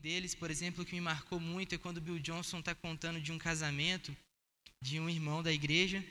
[0.00, 3.38] deles, por exemplo, que me marcou muito é quando Bill Johnson está contando de um
[3.38, 4.16] casamento
[4.82, 6.02] de um irmão da igreja,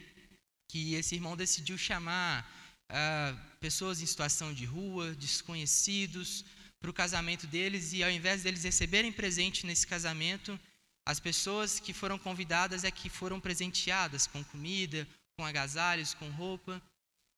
[0.69, 2.47] que esse irmão decidiu chamar
[2.89, 6.45] ah, pessoas em situação de rua, desconhecidos,
[6.79, 10.57] para o casamento deles, e ao invés deles receberem presente nesse casamento,
[11.05, 16.81] as pessoas que foram convidadas é que foram presenteadas com comida, com agasalhos, com roupa.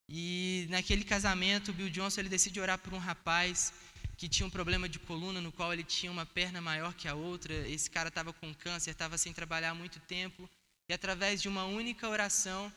[0.09, 3.73] E naquele casamento, Bill Johnson ele decide orar por um rapaz
[4.21, 7.15] que tinha um problema de coluna no qual ele tinha uma perna maior que a
[7.15, 7.55] outra.
[7.67, 10.47] Esse cara estava com câncer, estava sem trabalhar há muito tempo.
[10.87, 12.71] E através de uma única oração,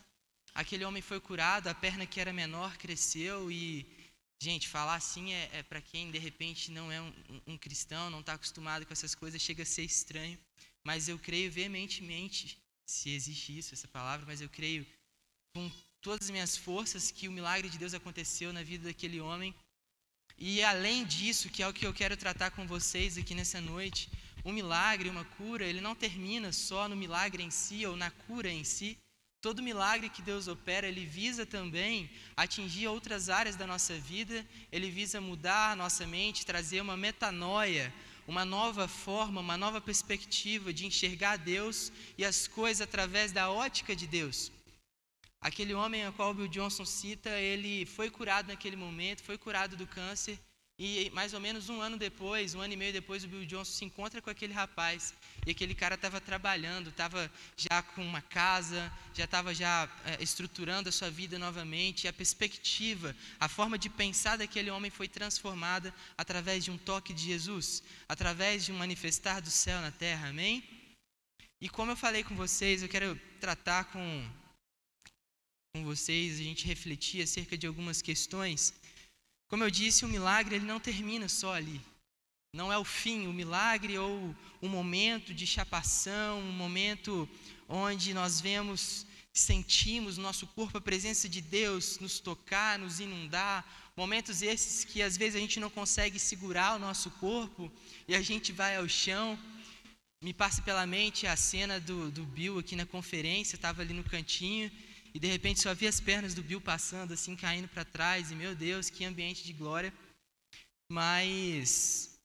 [0.55, 3.87] aquele homem foi curado, a perna que era menor cresceu e
[4.43, 7.13] Gente, falar assim é, é para quem de repente não é um,
[7.47, 10.39] um cristão, não está acostumado com essas coisas, chega a ser estranho.
[10.83, 14.87] Mas eu creio veementemente, se existe isso, essa palavra, mas eu creio
[15.55, 19.55] com todas as minhas forças que o milagre de Deus aconteceu na vida daquele homem.
[20.39, 24.11] E além disso, que é o que eu quero tratar com vocês aqui nessa noite,
[24.45, 28.51] um milagre, uma cura, ele não termina só no milagre em si ou na cura
[28.51, 28.99] em si.
[29.41, 34.91] Todo milagre que Deus opera, ele visa também atingir outras áreas da nossa vida, ele
[34.91, 37.93] visa mudar a nossa mente, trazer uma metanoia,
[38.27, 43.95] uma nova forma, uma nova perspectiva de enxergar Deus e as coisas através da ótica
[43.95, 44.51] de Deus.
[45.49, 49.87] Aquele homem a qual Bill Johnson cita, ele foi curado naquele momento, foi curado do
[49.87, 50.39] câncer,
[50.79, 53.71] e mais ou menos um ano depois, um ano e meio depois, o Bill Johnson
[53.71, 55.13] se encontra com aquele rapaz.
[55.47, 60.89] E aquele cara estava trabalhando, estava já com uma casa, já estava já é, estruturando
[60.89, 62.05] a sua vida novamente.
[62.05, 67.13] E a perspectiva, a forma de pensar daquele homem foi transformada através de um toque
[67.13, 70.31] de Jesus, através de um manifestar do céu na terra.
[70.31, 70.65] Amém?
[71.61, 74.29] E como eu falei com vocês, eu quero tratar com,
[75.75, 78.73] com vocês, a gente refletir acerca de algumas questões
[79.55, 81.81] como eu disse, o milagre ele não termina só ali.
[82.53, 87.29] Não é o fim, o milagre ou o momento de chapação, um momento
[87.69, 93.65] onde nós vemos, sentimos no nosso corpo a presença de Deus nos tocar, nos inundar.
[93.97, 97.71] Momentos esses que às vezes a gente não consegue segurar o nosso corpo
[98.09, 99.39] e a gente vai ao chão.
[100.23, 104.03] Me passa pela mente a cena do, do Bill aqui na conferência, estava ali no
[104.03, 104.69] cantinho
[105.15, 108.35] e de repente só vi as pernas do Bill passando, assim, caindo para trás, e
[108.35, 109.95] meu Deus, que ambiente de glória.
[110.91, 112.19] Mas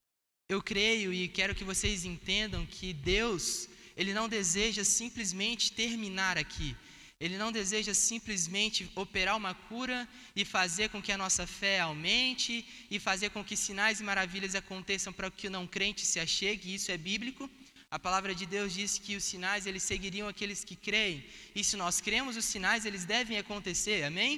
[0.50, 6.75] eu creio e quero que vocês entendam que Deus, Ele não deseja simplesmente terminar aqui.
[7.19, 12.66] Ele não deseja simplesmente operar uma cura e fazer com que a nossa fé aumente
[12.89, 16.73] e fazer com que sinais e maravilhas aconteçam para que o não crente se achegue,
[16.73, 17.47] isso é bíblico.
[17.91, 21.25] A palavra de Deus diz que os sinais eles seguiriam aqueles que creem.
[21.55, 24.03] E se nós cremos, os sinais eles devem acontecer.
[24.03, 24.33] Amém?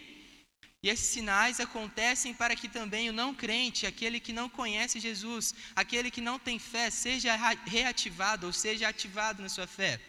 [0.83, 5.53] E esses sinais acontecem para que também o não crente, aquele que não conhece Jesus,
[5.75, 7.35] aquele que não tem fé, seja
[7.65, 9.99] reativado ou seja ativado na sua fé.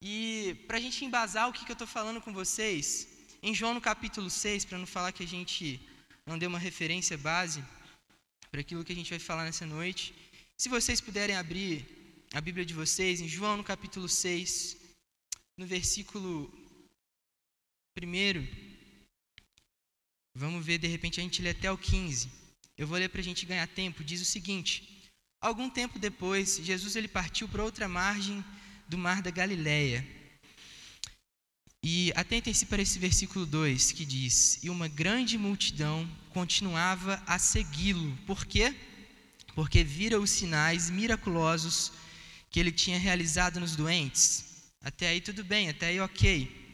[0.00, 3.08] E para a gente embasar o que, que eu estou falando com vocês,
[3.42, 5.80] em João no capítulo 6, para não falar que a gente
[6.24, 7.62] não deu uma referência base
[8.50, 10.14] para aquilo que a gente vai falar nessa noite,
[10.56, 11.84] se vocês puderem abrir
[12.32, 14.76] a Bíblia de vocês em João no capítulo 6,
[15.58, 16.52] no versículo
[18.00, 18.46] 1.
[20.36, 22.30] Vamos ver, de repente a gente lê até o 15.
[22.76, 24.04] Eu vou ler para a gente ganhar tempo.
[24.04, 25.10] Diz o seguinte:
[25.40, 28.44] Algum tempo depois, Jesus ele partiu para outra margem
[28.88, 30.06] do mar da Galileia.
[31.82, 38.16] E atentem-se para esse versículo 2 que diz: E uma grande multidão continuava a segui-lo.
[38.26, 38.72] Por quê?
[38.72, 38.93] porque
[39.84, 41.92] vira os sinais miraculosos
[42.50, 44.72] que ele tinha realizado nos doentes.
[44.82, 46.64] Até aí tudo bem, até aí ok.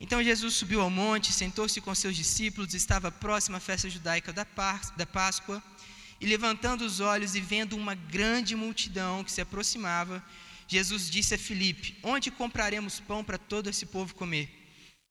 [0.00, 5.06] Então Jesus subiu ao monte, sentou-se com seus discípulos, estava próxima à festa judaica da
[5.06, 5.62] Páscoa,
[6.20, 10.24] e levantando os olhos e vendo uma grande multidão que se aproximava,
[10.68, 14.48] Jesus disse a Filipe: Onde compraremos pão para todo esse povo comer?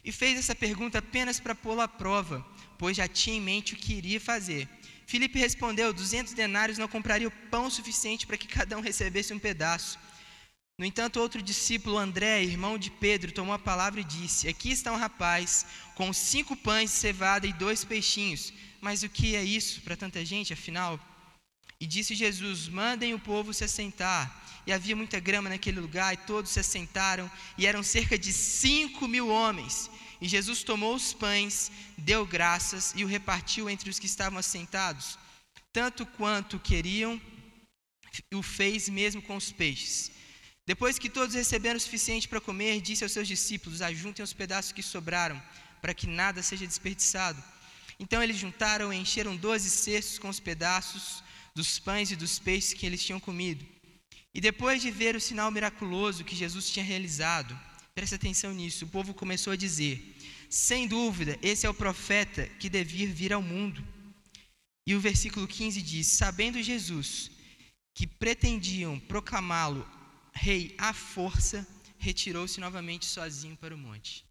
[0.04, 2.46] E fez essa pergunta apenas para pô-lo à prova,
[2.78, 4.70] pois já tinha em mente o que iria fazer.
[5.10, 9.98] Filipe respondeu: duzentos denários não comprariam pão suficiente para que cada um recebesse um pedaço.
[10.78, 14.94] No entanto, outro discípulo, André, irmão de Pedro, tomou a palavra e disse: Aqui está
[14.94, 15.66] um rapaz
[15.96, 18.54] com cinco pães de cevada e dois peixinhos.
[18.80, 21.00] Mas o que é isso para tanta gente, afinal?
[21.82, 24.24] E disse Jesus: Mandem o povo se assentar.
[24.68, 29.08] E havia muita grama naquele lugar, e todos se assentaram, e eram cerca de cinco
[29.08, 29.90] mil homens.
[30.22, 35.18] E Jesus tomou os pães, deu graças e o repartiu entre os que estavam assentados,
[35.72, 37.22] tanto quanto queriam,
[38.34, 40.12] o fez mesmo com os peixes.
[40.66, 44.72] Depois que todos receberam o suficiente para comer, disse aos seus discípulos: Ajuntem os pedaços
[44.72, 45.42] que sobraram,
[45.82, 47.42] para que nada seja desperdiçado.
[48.00, 51.24] Então eles juntaram e encheram doze cestos com os pedaços
[51.56, 53.66] dos pães e dos peixes que eles tinham comido.
[54.34, 57.60] E depois de ver o sinal miraculoso que Jesus tinha realizado,
[58.00, 60.16] preste atenção nisso, o povo começou a dizer:
[60.50, 63.86] sem dúvida, esse é o profeta que devia vir ao mundo.
[64.88, 67.30] E o versículo 15 diz: Sabendo Jesus
[67.94, 69.86] que pretendiam proclamá-lo
[70.32, 71.68] rei à força,
[71.98, 74.24] retirou-se novamente sozinho para o monte.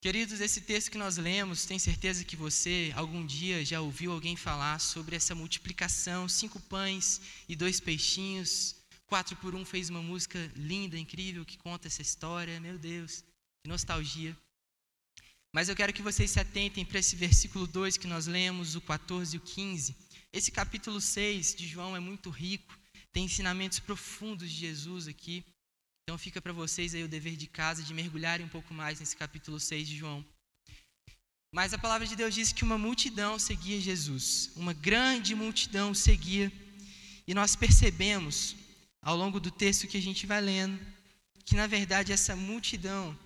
[0.00, 4.34] Queridos, esse texto que nós lemos, tenho certeza que você algum dia já ouviu alguém
[4.34, 8.77] falar sobre essa multiplicação: cinco pães e dois peixinhos.
[9.08, 12.60] Quatro por um fez uma música linda, incrível, que conta essa história.
[12.60, 13.24] Meu Deus,
[13.62, 14.36] que nostalgia.
[15.54, 18.82] Mas eu quero que vocês se atentem para esse versículo 2 que nós lemos, o
[18.82, 19.96] 14 e o 15.
[20.30, 22.78] Esse capítulo 6 de João é muito rico,
[23.10, 25.42] tem ensinamentos profundos de Jesus aqui.
[26.02, 29.16] Então fica para vocês aí o dever de casa de mergulharem um pouco mais nesse
[29.16, 30.22] capítulo 6 de João.
[31.50, 36.52] Mas a palavra de Deus diz que uma multidão seguia Jesus, uma grande multidão seguia,
[37.26, 38.54] e nós percebemos
[39.08, 40.78] ao longo do texto que a gente vai lendo
[41.46, 43.18] que na verdade essa multidão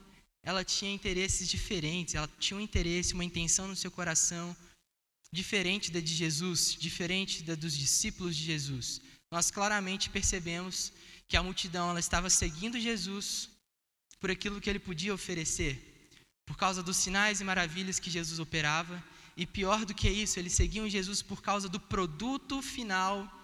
[0.48, 4.56] ela tinha interesses diferentes, ela tinha um interesse, uma intenção no seu coração
[5.32, 9.00] diferente da de Jesus, diferente da dos discípulos de Jesus.
[9.32, 10.92] Nós claramente percebemos
[11.26, 13.48] que a multidão ela estava seguindo Jesus
[14.20, 15.72] por aquilo que ele podia oferecer,
[16.46, 19.02] por causa dos sinais e maravilhas que Jesus operava,
[19.36, 23.41] e pior do que isso, eles seguiam Jesus por causa do produto final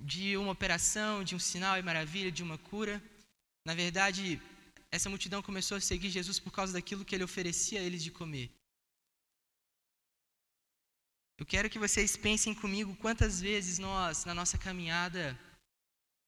[0.00, 3.02] de uma operação, de um sinal e maravilha, de uma cura.
[3.64, 4.40] Na verdade,
[4.90, 8.10] essa multidão começou a seguir Jesus por causa daquilo que ele oferecia a eles de
[8.10, 8.50] comer.
[11.38, 15.38] Eu quero que vocês pensem comigo quantas vezes nós, na nossa caminhada,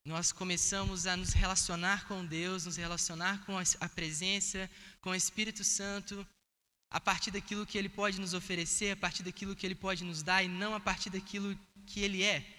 [0.04, 5.64] nós começamos a nos relacionar com Deus, nos relacionar com a presença, com o Espírito
[5.64, 6.26] Santo,
[6.90, 10.22] a partir daquilo que Ele pode nos oferecer, a partir daquilo que Ele pode nos
[10.22, 12.57] dar e não a partir daquilo que Ele é.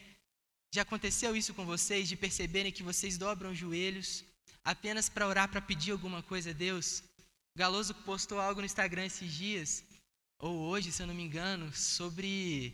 [0.71, 4.23] Já aconteceu isso com vocês, de perceberem que vocês dobram os joelhos,
[4.63, 7.03] apenas para orar, para pedir alguma coisa a Deus.
[7.55, 9.83] Galoso postou algo no Instagram esses dias,
[10.37, 12.73] ou hoje, se eu não me engano, sobre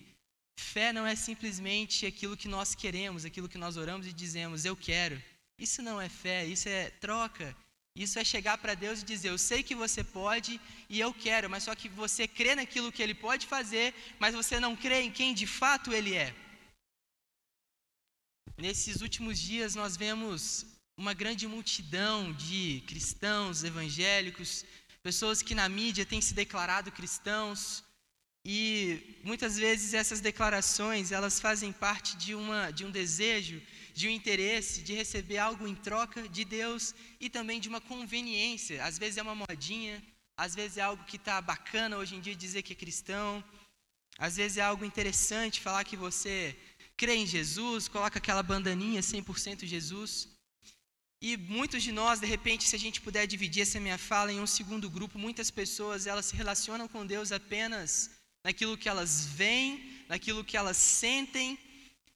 [0.59, 4.75] fé não é simplesmente aquilo que nós queremos, aquilo que nós oramos e dizemos, eu
[4.75, 5.21] quero.
[5.57, 7.55] Isso não é fé, isso é troca.
[7.95, 10.59] Isso é chegar para Deus e dizer: Eu sei que você pode
[10.89, 14.59] e eu quero, mas só que você crê naquilo que Ele pode fazer, mas você
[14.59, 16.35] não crê em quem de fato Ele é.
[18.57, 20.65] Nesses últimos dias, nós vemos
[20.97, 24.63] uma grande multidão de cristãos evangélicos,
[25.03, 27.83] pessoas que na mídia têm se declarado cristãos,
[28.45, 33.61] e muitas vezes essas declarações, elas fazem parte de, uma, de um desejo,
[33.93, 38.85] de um interesse de receber algo em troca de Deus e também de uma conveniência.
[38.85, 40.01] Às vezes é uma modinha,
[40.37, 43.43] às vezes é algo que está bacana hoje em dia dizer que é cristão,
[44.17, 46.55] às vezes é algo interessante falar que você
[46.97, 50.29] crê em Jesus, coloca aquela bandaninha 100% Jesus.
[51.21, 54.39] E muitos de nós, de repente, se a gente puder dividir essa minha fala em
[54.39, 58.11] um segundo grupo, muitas pessoas elas se relacionam com Deus apenas
[58.45, 61.57] naquilo que elas veem, naquilo que elas sentem,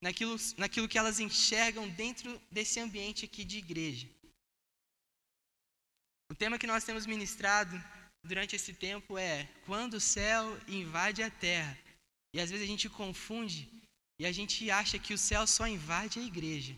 [0.02, 4.08] naquilo, naquilo que elas enxergam dentro desse ambiente aqui de igreja.
[6.32, 7.82] O tema que nós temos ministrado
[8.24, 11.76] durante esse tempo é quando o céu invade a terra.
[12.34, 13.79] E às vezes a gente confunde
[14.20, 16.76] e a gente acha que o céu só invade a igreja.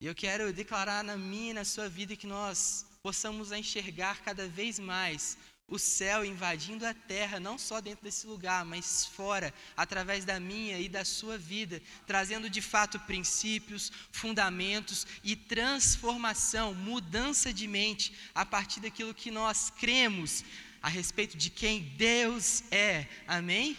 [0.00, 4.48] E eu quero declarar na minha e na sua vida que nós possamos enxergar cada
[4.48, 10.24] vez mais o céu invadindo a terra, não só dentro desse lugar, mas fora, através
[10.24, 17.68] da minha e da sua vida, trazendo de fato princípios, fundamentos e transformação, mudança de
[17.68, 20.44] mente a partir daquilo que nós cremos
[20.82, 23.06] a respeito de quem Deus é.
[23.28, 23.76] Amém?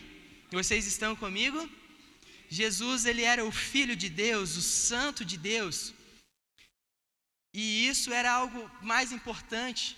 [0.50, 1.80] Vocês estão comigo?
[2.51, 5.93] Jesus, ele era o filho de Deus, o santo de Deus.
[7.53, 9.98] E isso era algo mais importante,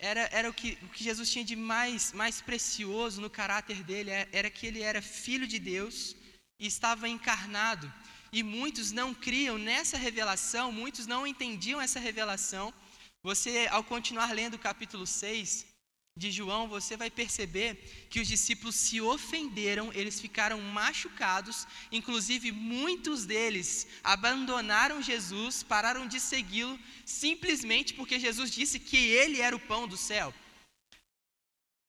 [0.00, 4.10] era, era o, que, o que Jesus tinha de mais, mais precioso no caráter dele,
[4.10, 6.16] é, era que ele era filho de Deus
[6.58, 7.92] e estava encarnado.
[8.32, 12.74] E muitos não criam nessa revelação, muitos não entendiam essa revelação.
[13.22, 15.66] Você, ao continuar lendo o capítulo 6,
[16.14, 23.24] de João, você vai perceber que os discípulos se ofenderam, eles ficaram machucados, inclusive muitos
[23.24, 29.88] deles abandonaram Jesus, pararam de segui-lo, simplesmente porque Jesus disse que ele era o pão
[29.88, 30.34] do céu.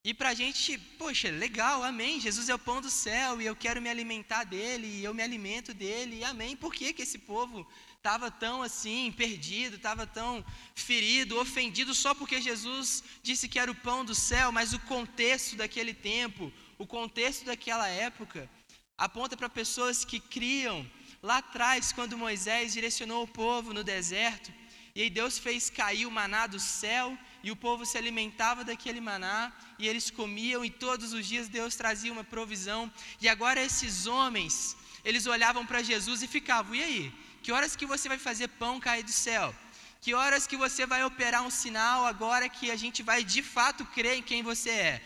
[0.06, 2.20] E para a gente, poxa, legal, amém.
[2.20, 5.24] Jesus é o pão do céu e eu quero me alimentar dele, e eu me
[5.24, 6.58] alimento dele, amém.
[6.58, 7.66] Por que, que esse povo
[8.04, 10.44] estava tão assim, perdido, estava tão
[10.76, 15.56] ferido, ofendido, só porque Jesus disse que era o pão do céu, mas o contexto
[15.56, 18.50] daquele tempo, o contexto daquela época,
[18.98, 20.86] aponta para pessoas que criam
[21.22, 24.52] lá atrás, quando Moisés direcionou o povo no deserto,
[24.94, 29.00] e aí Deus fez cair o maná do céu, e o povo se alimentava daquele
[29.00, 32.92] maná, e eles comiam, e todos os dias Deus trazia uma provisão.
[33.22, 37.23] E agora esses homens, eles olhavam para Jesus e ficavam: e aí?
[37.44, 39.54] Que horas que você vai fazer pão cair do céu?
[40.00, 43.86] Que horas que você vai operar um sinal agora que a gente vai de fato
[43.86, 45.02] crer em quem você é?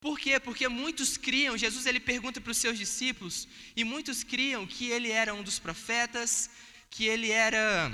[0.00, 0.40] Por quê?
[0.40, 3.46] Porque muitos criam, Jesus ele pergunta para os seus discípulos,
[3.76, 6.48] e muitos criam que ele era um dos profetas,
[6.88, 7.92] que ele era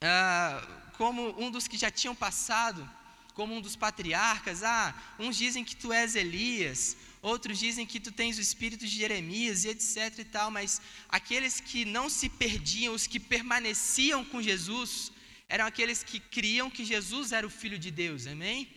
[0.00, 2.88] ah, como um dos que já tinham passado,
[3.32, 4.64] como um dos patriarcas.
[4.64, 8.94] Ah, uns dizem que tu és Elias, outros dizem que tu tens o espírito de
[8.94, 14.42] Jeremias e etc e tal, mas aqueles que não se perdiam, os que permaneciam com
[14.42, 15.12] Jesus,
[15.48, 18.26] eram aqueles que criam que Jesus era o filho de Deus.
[18.26, 18.68] Amém?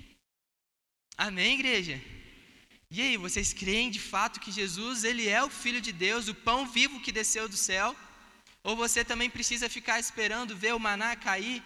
[1.17, 2.01] Amém, igreja.
[2.89, 6.35] E aí, vocês creem de fato que Jesus, ele é o filho de Deus, o
[6.35, 7.95] pão vivo que desceu do céu?
[8.63, 11.63] Ou você também precisa ficar esperando ver o maná cair?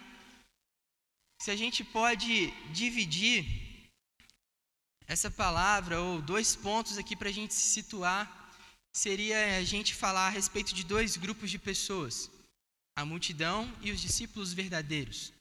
[1.42, 3.65] Se a gente pode dividir
[5.06, 8.52] essa palavra, ou dois pontos aqui para a gente se situar,
[8.94, 12.30] seria a gente falar a respeito de dois grupos de pessoas:
[12.96, 15.32] a multidão e os discípulos verdadeiros.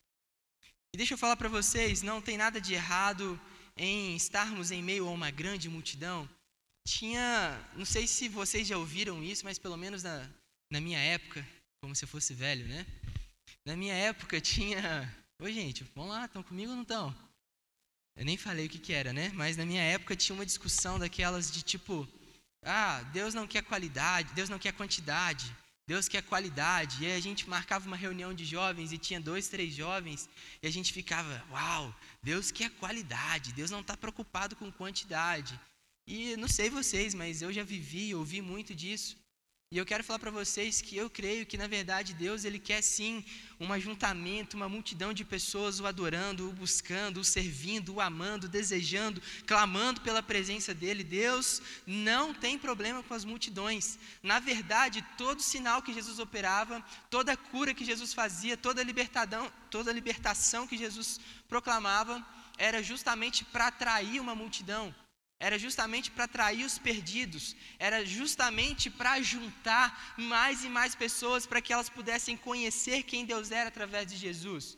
[0.94, 3.40] E deixa eu falar para vocês, não tem nada de errado
[3.76, 6.30] em estarmos em meio a uma grande multidão,
[6.88, 10.30] tinha, não sei se vocês já ouviram isso, mas pelo menos na,
[10.72, 11.46] na minha época,
[11.82, 12.86] como se eu fosse velho, né?
[13.66, 15.14] Na minha época tinha.
[15.42, 17.25] Oi, gente, vamos lá, estão comigo ou não estão?
[18.16, 19.32] Eu nem falei o que, que era, né?
[19.34, 22.08] Mas na minha época tinha uma discussão daquelas de tipo:
[22.64, 25.54] ah, Deus não quer qualidade, Deus não quer quantidade,
[25.86, 27.04] Deus quer qualidade.
[27.04, 30.30] E aí a gente marcava uma reunião de jovens e tinha dois, três jovens
[30.62, 31.94] e a gente ficava: uau,
[32.24, 35.60] Deus quer qualidade, Deus não está preocupado com quantidade.
[36.08, 39.18] E não sei vocês, mas eu já vivi, ouvi muito disso.
[39.72, 42.82] E eu quero falar para vocês que eu creio que na verdade Deus ele quer
[42.84, 43.26] sim
[43.60, 49.22] um ajuntamento, uma multidão de pessoas o adorando, o buscando, o servindo, o amando, desejando,
[49.46, 51.04] clamando pela presença dele.
[51.04, 53.98] Deus não tem problema com as multidões.
[54.22, 59.92] Na verdade, todo sinal que Jesus operava, toda cura que Jesus fazia, toda libertação, toda
[59.92, 61.20] libertação que Jesus
[61.50, 62.26] proclamava,
[62.58, 64.96] era justamente para atrair uma multidão
[65.40, 71.62] era justamente para atrair os perdidos, era justamente para juntar mais e mais pessoas para
[71.62, 74.78] que elas pudessem conhecer quem Deus era através de Jesus.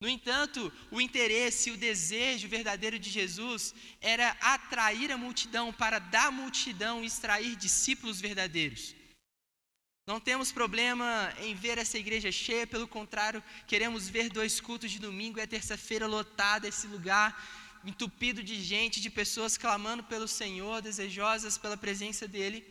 [0.00, 6.30] No entanto, o interesse, o desejo verdadeiro de Jesus era atrair a multidão para da
[6.30, 8.94] multidão extrair discípulos verdadeiros.
[10.04, 14.98] Não temos problema em ver essa igreja cheia, pelo contrário, queremos ver dois cultos de
[14.98, 17.30] domingo e a terça-feira lotada esse lugar
[17.84, 22.64] entupido de gente, de pessoas clamando pelo Senhor, desejosas pela presença dEle.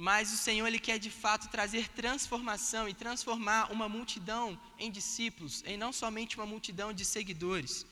[0.00, 5.62] Mas o Senhor ele quer de fato trazer transformação e transformar uma multidão em discípulos,
[5.64, 7.84] em não somente uma multidão de seguidores.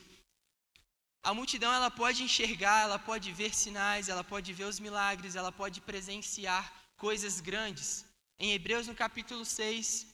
[1.23, 5.51] A multidão ela pode enxergar, ela pode ver sinais, ela pode ver os milagres, ela
[5.51, 6.63] pode presenciar
[6.95, 8.05] coisas grandes.
[8.39, 10.07] Em Hebreus no capítulo 6,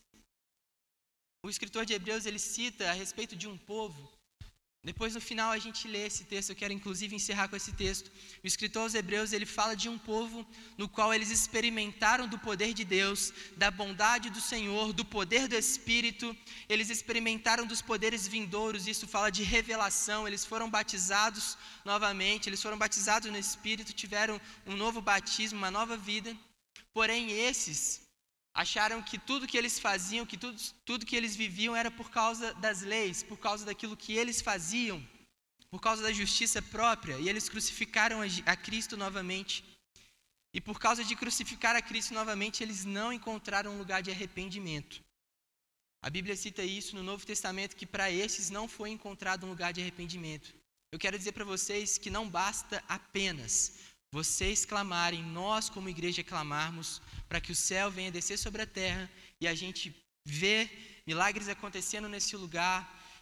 [1.45, 4.11] o escritor de Hebreus ele cita a respeito de um povo
[4.83, 8.11] depois no final a gente lê esse texto, eu quero inclusive encerrar com esse texto.
[8.43, 10.45] O escritor aos Hebreus, ele fala de um povo
[10.77, 15.55] no qual eles experimentaram do poder de Deus, da bondade do Senhor, do poder do
[15.55, 16.35] Espírito,
[16.67, 22.77] eles experimentaram dos poderes vindouros, isso fala de revelação, eles foram batizados novamente, eles foram
[22.77, 26.37] batizados no Espírito, tiveram um novo batismo, uma nova vida.
[26.93, 28.02] Porém, esses
[28.53, 32.53] acharam que tudo que eles faziam, que tudo, tudo que eles viviam era por causa
[32.55, 35.05] das leis, por causa daquilo que eles faziam,
[35.71, 39.63] por causa da justiça própria, e eles crucificaram a, Cristo novamente.
[40.53, 45.01] E por causa de crucificar a Cristo novamente, eles não encontraram um lugar de arrependimento.
[46.03, 49.73] A Bíblia cita isso no Novo Testamento, que para esses não foi encontrado um lugar
[49.73, 50.53] de arrependimento.
[50.91, 53.79] Eu quero dizer para vocês que não basta apenas
[54.17, 59.09] vocês clamarem, nós como igreja clamarmos, para que o céu venha descer sobre a terra
[59.41, 59.83] e a gente
[60.23, 60.69] vê
[61.07, 62.77] milagres acontecendo nesse lugar,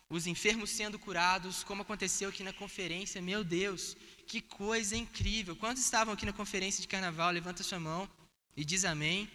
[0.10, 3.22] os enfermos sendo curados, como aconteceu aqui na conferência.
[3.22, 3.96] Meu Deus,
[4.28, 5.56] que coisa incrível!
[5.56, 7.32] Quantos estavam aqui na conferência de carnaval?
[7.32, 8.02] Levanta sua mão
[8.58, 9.32] e diz amém.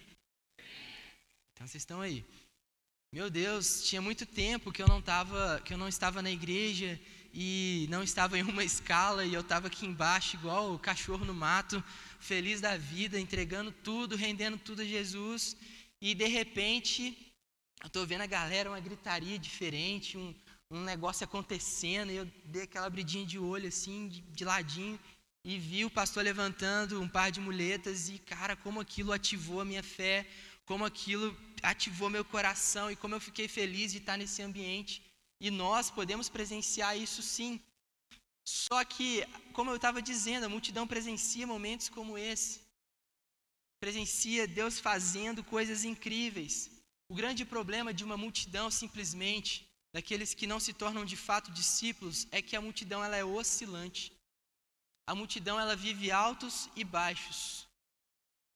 [1.53, 2.23] Então vocês estão aí.
[3.11, 7.01] Meu Deus, tinha muito tempo que eu não tava, que eu não estava na igreja
[7.39, 11.35] e não estava em uma escala e eu estava aqui embaixo igual o cachorro no
[11.35, 11.85] mato,
[12.19, 15.55] feliz da vida, entregando tudo, rendendo tudo a Jesus.
[16.01, 17.15] E de repente,
[17.83, 20.35] eu estou vendo a galera, uma gritaria diferente, um,
[20.71, 24.99] um negócio acontecendo, e eu dei aquela abridinha de olho assim, de, de ladinho,
[25.45, 29.65] e vi o pastor levantando um par de muletas e, cara, como aquilo ativou a
[29.65, 30.27] minha fé,
[30.65, 35.06] como aquilo ativou meu coração e como eu fiquei feliz de estar nesse ambiente.
[35.41, 37.61] E nós podemos presenciar isso sim.
[38.45, 42.61] Só que, como eu estava dizendo, a multidão presencia momentos como esse.
[43.81, 46.71] Presencia Deus fazendo coisas incríveis.
[47.09, 52.27] O grande problema de uma multidão simplesmente daqueles que não se tornam de fato discípulos
[52.31, 54.13] é que a multidão ela é oscilante.
[55.07, 57.67] A multidão ela vive altos e baixos.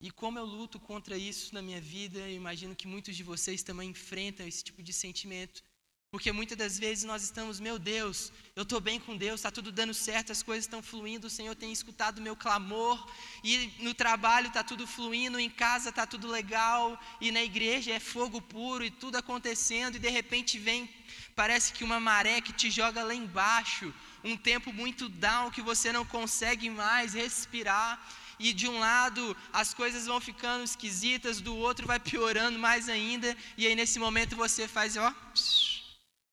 [0.01, 3.61] E como eu luto contra isso na minha vida, eu imagino que muitos de vocês
[3.61, 5.63] também enfrentam esse tipo de sentimento.
[6.11, 9.71] Porque muitas das vezes nós estamos, meu Deus, eu estou bem com Deus, está tudo
[9.71, 13.09] dando certo, as coisas estão fluindo, o Senhor tem escutado o meu clamor,
[13.41, 17.99] e no trabalho está tudo fluindo, em casa está tudo legal, e na igreja é
[18.01, 20.89] fogo puro e tudo acontecendo, e de repente vem,
[21.33, 25.93] parece que uma maré que te joga lá embaixo, um tempo muito down que você
[25.93, 28.05] não consegue mais respirar,
[28.37, 33.33] e de um lado as coisas vão ficando esquisitas, do outro vai piorando mais ainda,
[33.57, 35.15] e aí nesse momento você faz, ó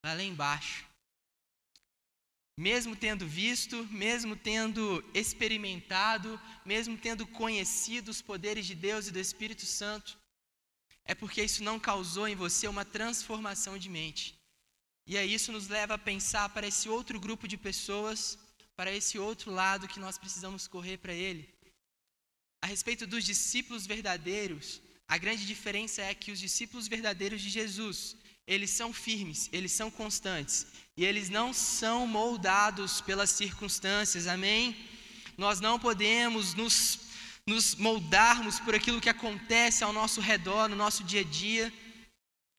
[0.05, 0.87] lá embaixo.
[2.57, 9.21] Mesmo tendo visto, mesmo tendo experimentado, mesmo tendo conhecido os poderes de Deus e do
[9.21, 10.19] Espírito Santo,
[11.05, 14.37] é porque isso não causou em você uma transformação de mente.
[15.07, 18.39] E aí isso nos leva a pensar para esse outro grupo de pessoas,
[18.77, 21.49] para esse outro lado que nós precisamos correr para ele.
[22.61, 28.17] A respeito dos discípulos verdadeiros, a grande diferença é que os discípulos verdadeiros de Jesus,
[28.49, 34.75] eles são firmes, eles são constantes e eles não são moldados pelas circunstâncias, amém?
[35.37, 37.01] Nós não podemos nos,
[37.47, 41.71] nos moldarmos por aquilo que acontece ao nosso redor, no nosso dia a dia.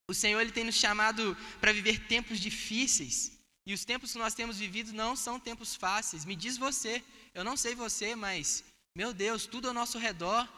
[0.08, 3.32] O Senhor ele tem nos chamado para viver tempos difíceis
[3.66, 6.24] e os tempos que nós temos vivido não são tempos fáceis.
[6.24, 7.02] Me diz você,
[7.34, 8.62] eu não sei você, mas
[8.96, 10.48] meu Deus, tudo ao nosso redor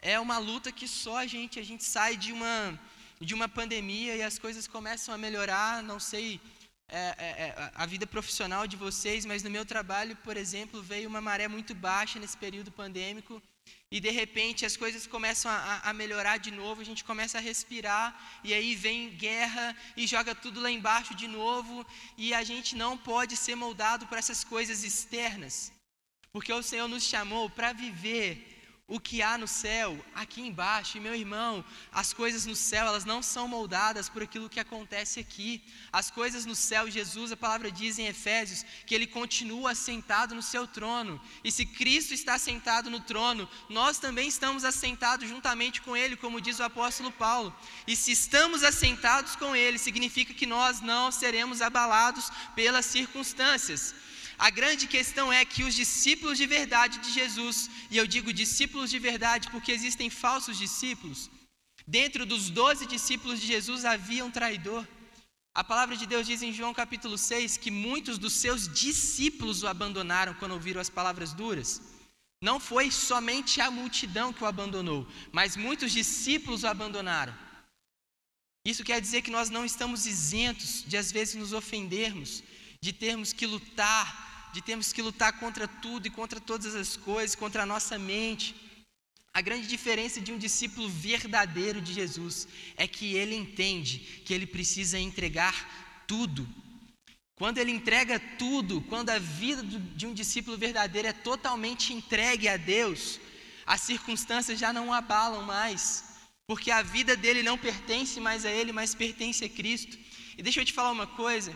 [0.00, 2.78] é uma luta que só a gente, a gente sai de uma
[3.20, 5.82] de uma pandemia e as coisas começam a melhorar.
[5.82, 6.40] Não sei
[6.90, 11.08] é, é, é, a vida profissional de vocês, mas no meu trabalho, por exemplo, veio
[11.08, 13.42] uma maré muito baixa nesse período pandêmico.
[13.90, 17.40] E de repente as coisas começam a, a, melhorar de novo, a gente começa a
[17.40, 22.74] respirar, e aí vem guerra e joga tudo lá embaixo de novo, e a gente
[22.76, 25.72] não pode ser moldado por essas coisas externas,
[26.32, 28.57] porque o Senhor nos chamou para viver
[28.88, 30.96] o que há no céu, aqui embaixo.
[30.96, 35.20] E meu irmão, as coisas no céu, elas não são moldadas por aquilo que acontece
[35.20, 35.62] aqui.
[35.92, 40.40] As coisas no céu, Jesus, a palavra diz em Efésios, que ele continua assentado no
[40.40, 41.20] seu trono.
[41.44, 46.40] E se Cristo está assentado no trono, nós também estamos assentados juntamente com ele, como
[46.40, 47.54] diz o apóstolo Paulo.
[47.86, 53.94] E se estamos assentados com ele, significa que nós não seremos abalados pelas circunstâncias.
[54.38, 58.88] A grande questão é que os discípulos de verdade de Jesus, e eu digo discípulos
[58.88, 61.28] de verdade porque existem falsos discípulos,
[61.84, 64.86] dentro dos doze discípulos de Jesus havia um traidor.
[65.52, 69.66] A palavra de Deus diz em João capítulo 6 que muitos dos seus discípulos o
[69.66, 71.82] abandonaram quando ouviram as palavras duras.
[72.40, 77.36] Não foi somente a multidão que o abandonou, mas muitos discípulos o abandonaram.
[78.64, 82.44] Isso quer dizer que nós não estamos isentos de às vezes nos ofendermos,
[82.80, 87.36] de termos que lutar de termos que lutar contra tudo e contra todas as coisas,
[87.36, 88.54] contra a nossa mente.
[89.32, 94.46] A grande diferença de um discípulo verdadeiro de Jesus é que ele entende que ele
[94.46, 96.48] precisa entregar tudo.
[97.36, 102.56] Quando ele entrega tudo, quando a vida de um discípulo verdadeiro é totalmente entregue a
[102.56, 103.20] Deus,
[103.64, 106.02] as circunstâncias já não abalam mais,
[106.48, 109.96] porque a vida dele não pertence mais a ele, mas pertence a Cristo.
[110.36, 111.54] E deixa eu te falar uma coisa: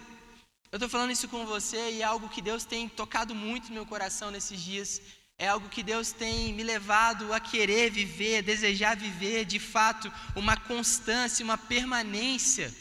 [0.73, 3.75] eu estou falando isso com você e é algo que Deus tem tocado muito no
[3.75, 5.03] meu coração nesses dias.
[5.37, 10.11] É algo que Deus tem me levado a querer viver, a desejar viver, de fato,
[10.35, 12.75] uma constância, uma permanência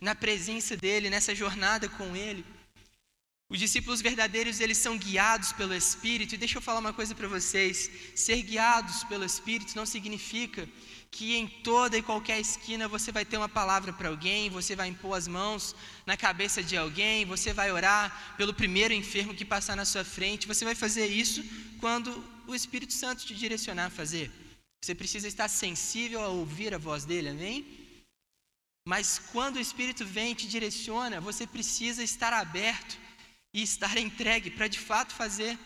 [0.00, 2.46] na presença dEle, nessa jornada com Ele.
[3.50, 7.28] Os discípulos verdadeiros, eles são guiados pelo Espírito, e deixa eu falar uma coisa para
[7.28, 10.66] vocês: ser guiados pelo Espírito não significa
[11.14, 14.88] que em toda e qualquer esquina você vai ter uma palavra para alguém, você vai
[14.88, 15.62] impor as mãos
[16.04, 20.48] na cabeça de alguém, você vai orar pelo primeiro enfermo que passar na sua frente.
[20.48, 21.40] Você vai fazer isso
[21.78, 22.10] quando
[22.48, 24.28] o Espírito Santo te direcionar a fazer.
[24.82, 27.64] Você precisa estar sensível a ouvir a voz dele, amém?
[28.84, 32.98] Mas quando o Espírito vem e te direciona, você precisa estar aberto
[33.54, 35.56] e estar entregue para de fato fazer.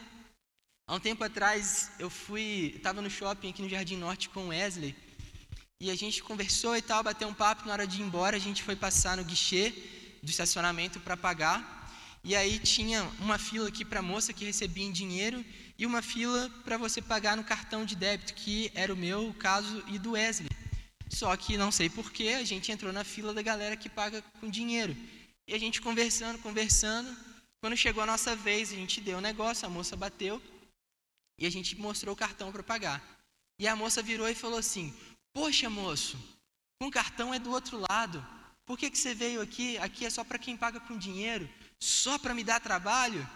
[0.86, 5.07] Há um tempo atrás eu fui, estava no shopping aqui no Jardim Norte com Wesley.
[5.80, 7.66] E a gente conversou e tal, bateu um papo.
[7.66, 9.72] Na hora de ir embora, a gente foi passar no guichê
[10.20, 11.78] do estacionamento para pagar.
[12.24, 15.44] E aí tinha uma fila aqui para a moça que recebia em dinheiro
[15.78, 19.84] e uma fila para você pagar no cartão de débito, que era o meu caso
[19.86, 20.48] e do Wesley.
[21.08, 24.50] Só que não sei porquê, a gente entrou na fila da galera que paga com
[24.50, 24.96] dinheiro.
[25.46, 27.16] E a gente conversando, conversando.
[27.60, 30.42] Quando chegou a nossa vez, a gente deu o um negócio, a moça bateu
[31.38, 33.00] e a gente mostrou o cartão para pagar.
[33.60, 34.94] E a moça virou e falou assim:
[35.32, 36.18] Poxa, moço,
[36.80, 38.24] com cartão é do outro lado.
[38.64, 39.78] Por que, que você veio aqui?
[39.78, 41.48] Aqui é só para quem paga com dinheiro.
[41.80, 43.26] Só para me dar trabalho?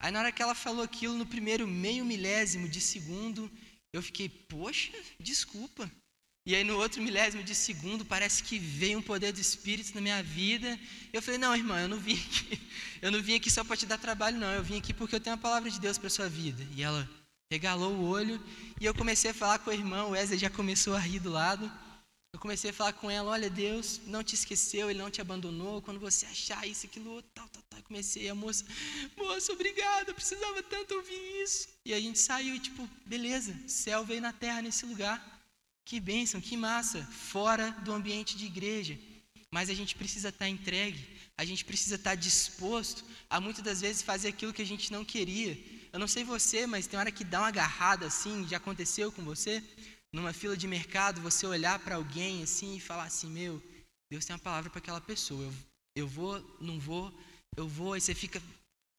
[0.00, 3.50] Aí na hora que ela falou aquilo, no primeiro meio milésimo de segundo,
[3.92, 5.90] eu fiquei, poxa, desculpa.
[6.44, 10.00] E aí no outro milésimo de segundo, parece que veio um poder do Espírito na
[10.00, 10.78] minha vida.
[11.12, 12.60] Eu falei, não, irmã, eu não vim aqui,
[13.00, 14.52] eu não vim aqui só para te dar trabalho, não.
[14.52, 16.66] Eu vim aqui porque eu tenho a palavra de Deus para sua vida.
[16.74, 17.08] E ela
[17.52, 18.42] regalou o olho
[18.80, 21.30] e eu comecei a falar com a irmã, o Wesley já começou a rir do
[21.30, 21.70] lado.
[22.34, 25.82] Eu comecei a falar com ela, olha, Deus não te esqueceu, Ele não te abandonou,
[25.82, 27.78] quando você achar isso, aquilo, tal, tal, tal.
[27.78, 28.64] Eu comecei, a moça,
[29.18, 31.68] moça, obrigada, eu precisava tanto ouvir isso.
[31.84, 35.18] E a gente saiu e tipo, beleza, céu veio na terra nesse lugar.
[35.84, 38.98] Que bênção, que massa, fora do ambiente de igreja.
[39.50, 44.00] Mas a gente precisa estar entregue, a gente precisa estar disposto a muitas das vezes
[44.00, 45.81] fazer aquilo que a gente não queria.
[45.92, 49.22] Eu não sei você, mas tem hora que dá uma agarrada assim, já aconteceu com
[49.22, 49.62] você?
[50.12, 53.62] numa fila de mercado, você olhar para alguém assim e falar assim: Meu,
[54.10, 55.42] Deus tem uma palavra para aquela pessoa.
[55.42, 55.54] Eu,
[55.96, 57.12] eu vou, não vou,
[57.56, 57.94] eu vou.
[57.94, 58.42] Aí você fica,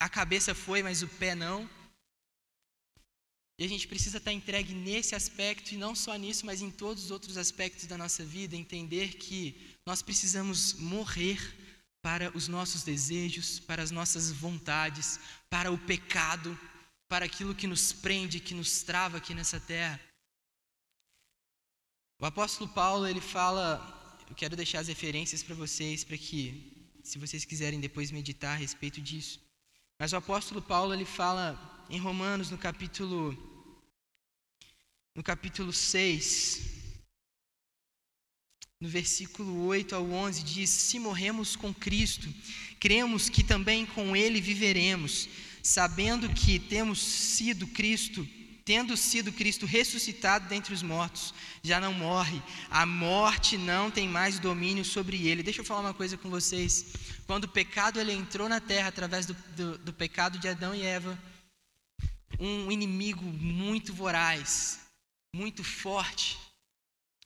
[0.01, 1.69] a cabeça foi, mas o pé não.
[3.59, 7.05] E a gente precisa estar entregue nesse aspecto, e não só nisso, mas em todos
[7.05, 11.39] os outros aspectos da nossa vida, entender que nós precisamos morrer
[12.01, 15.19] para os nossos desejos, para as nossas vontades,
[15.51, 16.59] para o pecado,
[17.13, 19.99] para aquilo que nos prende, que nos trava aqui nessa terra.
[22.19, 23.67] O apóstolo Paulo, ele fala,
[24.27, 28.59] eu quero deixar as referências para vocês, para que, se vocês quiserem depois meditar a
[28.59, 29.39] respeito disso.
[29.99, 31.45] Mas o apóstolo Paulo, ele fala
[31.87, 33.37] em Romanos, no capítulo,
[35.15, 36.61] no capítulo 6,
[38.81, 42.27] no versículo 8 ao 11, diz: Se morremos com Cristo,
[42.79, 45.29] cremos que também com Ele viveremos,
[45.63, 48.27] sabendo que temos sido Cristo
[48.65, 54.39] tendo sido Cristo ressuscitado dentre os mortos, já não morre, a morte não tem mais
[54.39, 55.43] domínio sobre ele.
[55.43, 56.85] Deixa eu falar uma coisa com vocês.
[57.27, 60.81] Quando o pecado ele entrou na terra através do, do, do pecado de Adão e
[60.81, 61.19] Eva,
[62.39, 64.79] um inimigo muito voraz,
[65.35, 66.39] muito forte,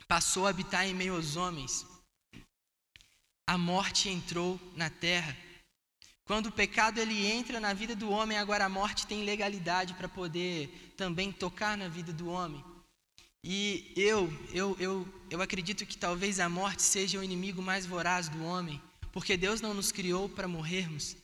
[0.08, 1.86] passou a habitar em meio aos homens.
[3.48, 5.38] A morte entrou na terra.
[6.28, 10.10] Quando o pecado ele entra na vida do homem, agora a morte tem legalidade para
[10.10, 12.62] poder também tocar na vida do homem.
[13.42, 18.28] E eu, eu, eu, eu acredito que talvez a morte seja o inimigo mais voraz
[18.28, 18.82] do homem,
[19.14, 21.16] porque Deus não nos criou para morrermos.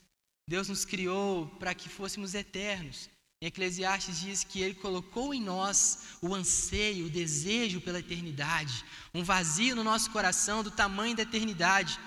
[0.48, 3.10] Deus nos criou para que fôssemos eternos.
[3.42, 9.22] Em Eclesiastes diz que Ele colocou em nós o anseio, o desejo pela eternidade, um
[9.22, 12.00] vazio no nosso coração do tamanho da eternidade.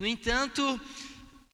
[0.00, 0.80] No entanto,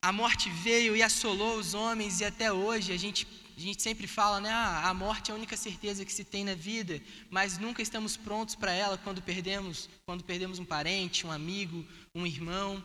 [0.05, 4.07] a morte veio e assolou os homens, e até hoje a gente, a gente sempre
[4.07, 4.51] fala, né?
[4.51, 8.15] Ah, a morte é a única certeza que se tem na vida, mas nunca estamos
[8.15, 12.85] prontos para ela quando perdemos, quando perdemos um parente, um amigo, um irmão.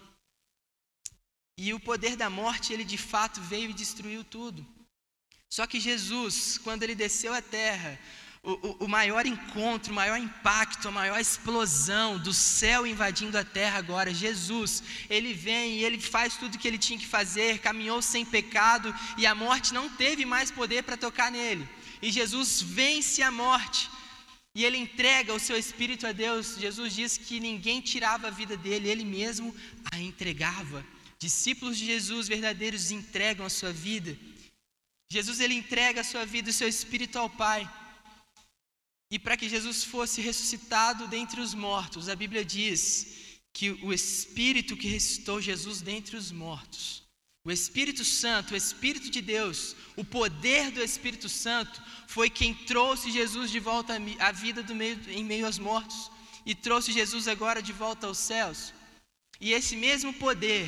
[1.57, 4.65] E o poder da morte, ele de fato veio e destruiu tudo.
[5.49, 7.99] Só que Jesus, quando ele desceu à terra,
[8.41, 13.77] o, o, maior encontro, o maior impacto, a maior explosão do céu invadindo a terra
[13.77, 14.13] agora.
[14.13, 18.25] Jesus, ele vem e ele faz tudo o que ele tinha que fazer, caminhou sem
[18.25, 21.67] pecado e a morte não teve mais poder para tocar nele.
[22.01, 23.89] E Jesus vence a morte
[24.55, 26.57] e ele entrega o seu espírito a Deus.
[26.57, 29.53] Jesus diz que ninguém tirava a vida dele, ele mesmo
[29.91, 30.85] a entregava.
[31.19, 34.17] Discípulos de Jesus verdadeiros entregam a sua vida.
[35.11, 37.69] Jesus ele entrega a sua vida, o seu espírito ao Pai.
[39.11, 44.77] E para que Jesus fosse ressuscitado dentre os mortos, a Bíblia diz que o Espírito
[44.77, 47.03] que ressuscitou Jesus dentre os mortos,
[47.43, 53.11] o Espírito Santo, o Espírito de Deus, o poder do Espírito Santo, foi quem trouxe
[53.11, 56.11] Jesus de volta à vida meio, em meio aos mortos
[56.45, 58.73] e trouxe Jesus agora de volta aos céus.
[59.41, 60.67] E esse mesmo poder,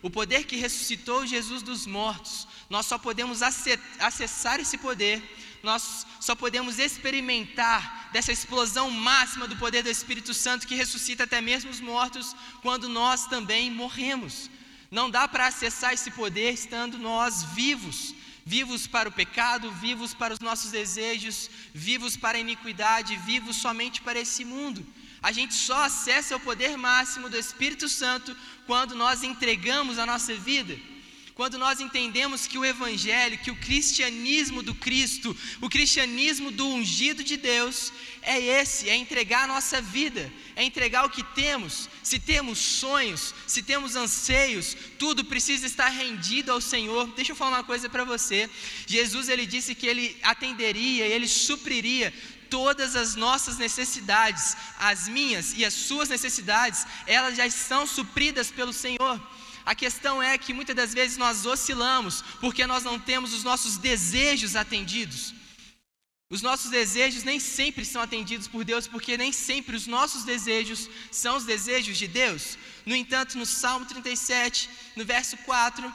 [0.00, 5.22] o poder que ressuscitou Jesus dos mortos, nós só podemos acessar esse poder
[5.62, 11.40] nós só podemos experimentar dessa explosão máxima do poder do Espírito Santo que ressuscita até
[11.40, 14.50] mesmo os mortos quando nós também morremos.
[14.90, 20.34] Não dá para acessar esse poder estando nós vivos, vivos para o pecado, vivos para
[20.34, 24.86] os nossos desejos, vivos para a iniquidade, vivos somente para esse mundo.
[25.22, 30.34] A gente só acessa o poder máximo do Espírito Santo quando nós entregamos a nossa
[30.34, 30.76] vida.
[31.34, 37.24] Quando nós entendemos que o Evangelho, que o cristianismo do Cristo, o cristianismo do ungido
[37.24, 41.88] de Deus, é esse: é entregar a nossa vida, é entregar o que temos.
[42.02, 47.06] Se temos sonhos, se temos anseios, tudo precisa estar rendido ao Senhor.
[47.16, 48.50] Deixa eu falar uma coisa para você.
[48.86, 52.12] Jesus ele disse que ele atenderia, ele supriria
[52.50, 58.74] todas as nossas necessidades, as minhas e as suas necessidades, elas já estão supridas pelo
[58.74, 59.18] Senhor.
[59.64, 63.76] A questão é que muitas das vezes nós oscilamos porque nós não temos os nossos
[63.76, 65.34] desejos atendidos.
[66.32, 70.88] Os nossos desejos nem sempre são atendidos por Deus, porque nem sempre os nossos desejos
[71.10, 72.56] são os desejos de Deus.
[72.86, 75.94] No entanto, no Salmo 37, no verso 4,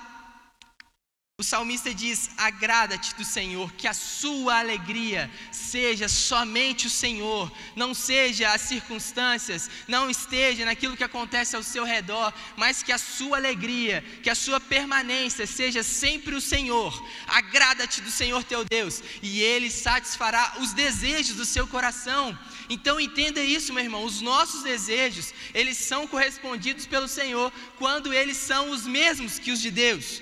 [1.39, 7.93] o salmista diz: Agrada-te do Senhor, que a sua alegria seja somente o Senhor, não
[7.93, 13.38] seja as circunstâncias, não esteja naquilo que acontece ao seu redor, mas que a sua
[13.38, 16.91] alegria, que a sua permanência seja sempre o Senhor.
[17.28, 22.36] Agrada-te do Senhor teu Deus, e Ele satisfará os desejos do seu coração.
[22.67, 28.38] Então entenda isso, meu irmão, os nossos desejos, eles são correspondidos pelo Senhor quando eles
[28.38, 30.19] são os mesmos que os de Deus.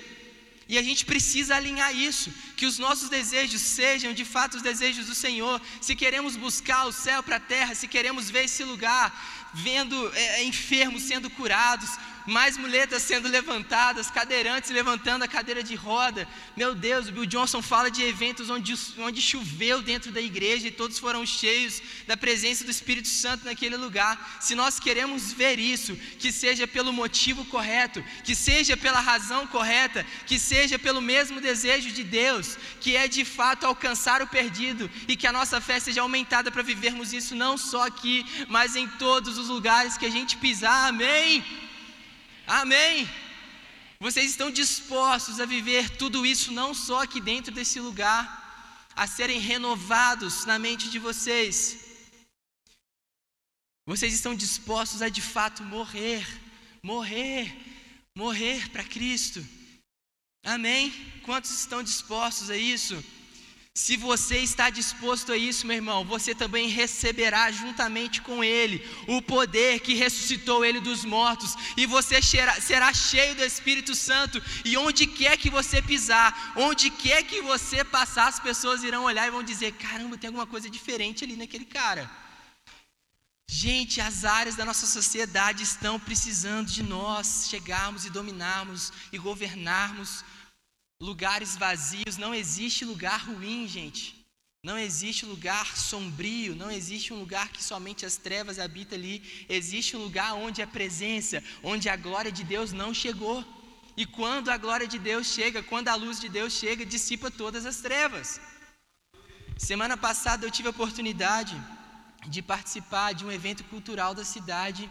[0.68, 5.06] E a gente precisa alinhar isso, que os nossos desejos sejam de fato os desejos
[5.06, 5.60] do Senhor.
[5.80, 9.06] Se queremos buscar o céu para a terra, se queremos ver esse lugar,
[9.54, 11.90] vendo é, enfermos sendo curados,
[12.26, 16.26] mais muletas sendo levantadas, cadeirantes levantando a cadeira de roda.
[16.56, 20.70] Meu Deus, o Bill Johnson fala de eventos onde, onde choveu dentro da igreja e
[20.70, 24.38] todos foram cheios da presença do Espírito Santo naquele lugar.
[24.40, 30.04] Se nós queremos ver isso, que seja pelo motivo correto, que seja pela razão correta,
[30.26, 35.16] que seja pelo mesmo desejo de Deus, que é de fato alcançar o perdido e
[35.16, 39.38] que a nossa fé seja aumentada para vivermos isso não só aqui, mas em todos
[39.38, 40.88] os lugares que a gente pisar.
[40.88, 41.65] Amém.
[42.46, 43.08] Amém.
[43.98, 49.40] Vocês estão dispostos a viver tudo isso não só aqui dentro desse lugar, a serem
[49.40, 51.78] renovados na mente de vocês.
[53.84, 56.24] Vocês estão dispostos a de fato morrer,
[56.82, 57.56] morrer,
[58.14, 59.44] morrer para Cristo.
[60.44, 60.92] Amém?
[61.24, 63.02] Quantos estão dispostos a isso?
[63.76, 69.20] Se você está disposto a isso, meu irmão, você também receberá juntamente com Ele o
[69.20, 75.06] poder que ressuscitou Ele dos mortos, e você será cheio do Espírito Santo, e onde
[75.06, 79.42] quer que você pisar, onde quer que você passar, as pessoas irão olhar e vão
[79.42, 82.10] dizer: caramba, tem alguma coisa diferente ali naquele cara.
[83.46, 90.24] Gente, as áreas da nossa sociedade estão precisando de nós chegarmos e dominarmos e governarmos
[91.00, 94.26] lugares vazios, não existe lugar ruim, gente.
[94.62, 99.22] Não existe lugar sombrio, não existe um lugar que somente as trevas habitam ali.
[99.48, 103.44] Existe um lugar onde a presença, onde a glória de Deus não chegou.
[103.96, 107.64] E quando a glória de Deus chega, quando a luz de Deus chega, dissipa todas
[107.64, 108.40] as trevas.
[109.56, 111.56] Semana passada eu tive a oportunidade
[112.26, 114.90] de participar de um evento cultural da cidade.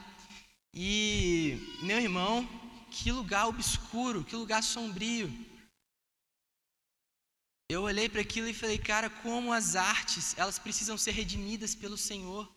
[0.74, 2.48] E, meu irmão,
[2.90, 5.30] que lugar obscuro, que lugar sombrio.
[7.68, 11.98] Eu olhei para aquilo e falei, cara, como as artes, elas precisam ser redimidas pelo
[11.98, 12.48] Senhor.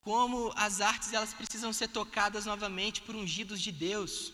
[0.00, 4.32] Como as artes, elas precisam ser tocadas novamente por ungidos de Deus.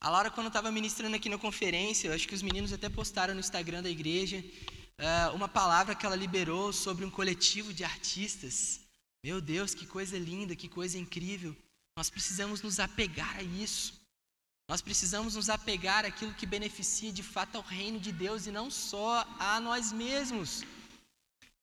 [0.00, 3.40] A Laura, quando estava ministrando aqui na conferência, acho que os meninos até postaram no
[3.40, 4.42] Instagram da igreja,
[4.98, 8.80] uh, uma palavra que ela liberou sobre um coletivo de artistas.
[9.22, 11.54] Meu Deus, que coisa linda, que coisa incrível.
[11.96, 13.99] Nós precisamos nos apegar a isso.
[14.70, 18.70] Nós precisamos nos apegar àquilo que beneficia de fato ao reino de Deus e não
[18.70, 20.62] só a nós mesmos.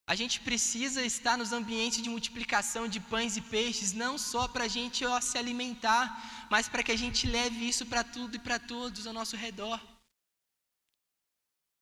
[0.06, 4.65] A gente precisa estar nos ambientes de multiplicação de pães e peixes, não só para
[4.65, 8.39] a gente ó, se alimentar, mas para que a gente leve isso para tudo e
[8.39, 9.80] para todos ao nosso redor.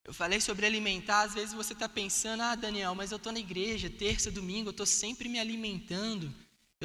[0.03, 3.39] Eu falei sobre alimentar, às vezes você está pensando, ah, Daniel, mas eu estou na
[3.39, 6.31] igreja, terça, domingo, eu estou sempre me alimentando.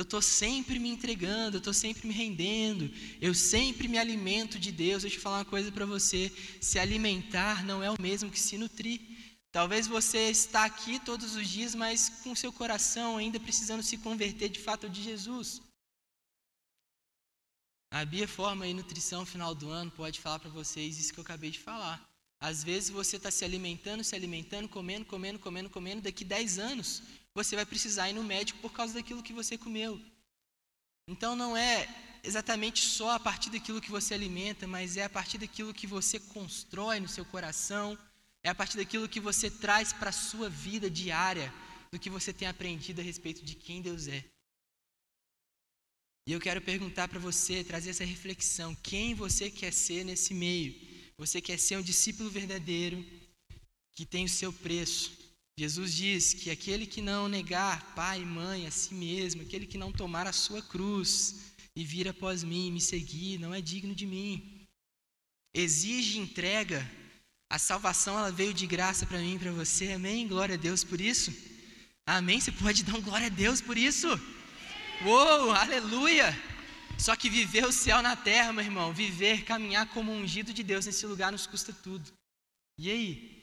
[0.01, 4.73] Eu estou sempre me entregando, eu estou sempre me rendendo, eu sempre me alimento de
[4.73, 5.03] Deus.
[5.03, 8.57] Deixa eu falar uma coisa para você: se alimentar não é o mesmo que se
[8.57, 8.99] nutrir.
[9.53, 14.49] Talvez você está aqui todos os dias, mas com seu coração ainda precisando se converter
[14.49, 15.61] de fato de Jesus.
[17.93, 21.25] A Bia Forma e Nutrição final do ano pode falar para vocês isso que eu
[21.25, 22.11] acabei de falar.
[22.41, 27.03] Às vezes você está se alimentando, se alimentando, comendo, comendo, comendo, comendo, daqui 10 anos
[27.35, 30.01] você vai precisar ir no médico por causa daquilo que você comeu.
[31.07, 31.89] Então não é
[32.23, 36.19] exatamente só a partir daquilo que você alimenta, mas é a partir daquilo que você
[36.19, 37.99] constrói no seu coração,
[38.43, 41.53] é a partir daquilo que você traz para a sua vida diária,
[41.91, 44.25] do que você tem aprendido a respeito de quem Deus é.
[46.27, 50.75] E eu quero perguntar para você, trazer essa reflexão: quem você quer ser nesse meio?
[51.19, 53.05] Você quer ser um discípulo verdadeiro
[53.93, 55.20] que tem o seu preço.
[55.61, 59.77] Jesus diz que aquele que não negar pai e mãe a si mesmo, aquele que
[59.77, 64.07] não tomar a sua cruz e vir após mim me seguir, não é digno de
[64.07, 64.67] mim.
[65.53, 66.81] Exige entrega.
[67.51, 69.93] A salvação ela veio de graça para mim e para você.
[69.93, 70.27] Amém?
[70.27, 71.31] Glória a Deus por isso.
[72.07, 72.41] Amém?
[72.41, 74.09] Você pode dar um glória a Deus por isso?
[75.05, 76.35] Uou, aleluia!
[76.99, 80.87] Só que viver o céu na terra, meu irmão, viver, caminhar como ungido de Deus
[80.87, 82.11] nesse lugar nos custa tudo.
[82.79, 83.40] E aí?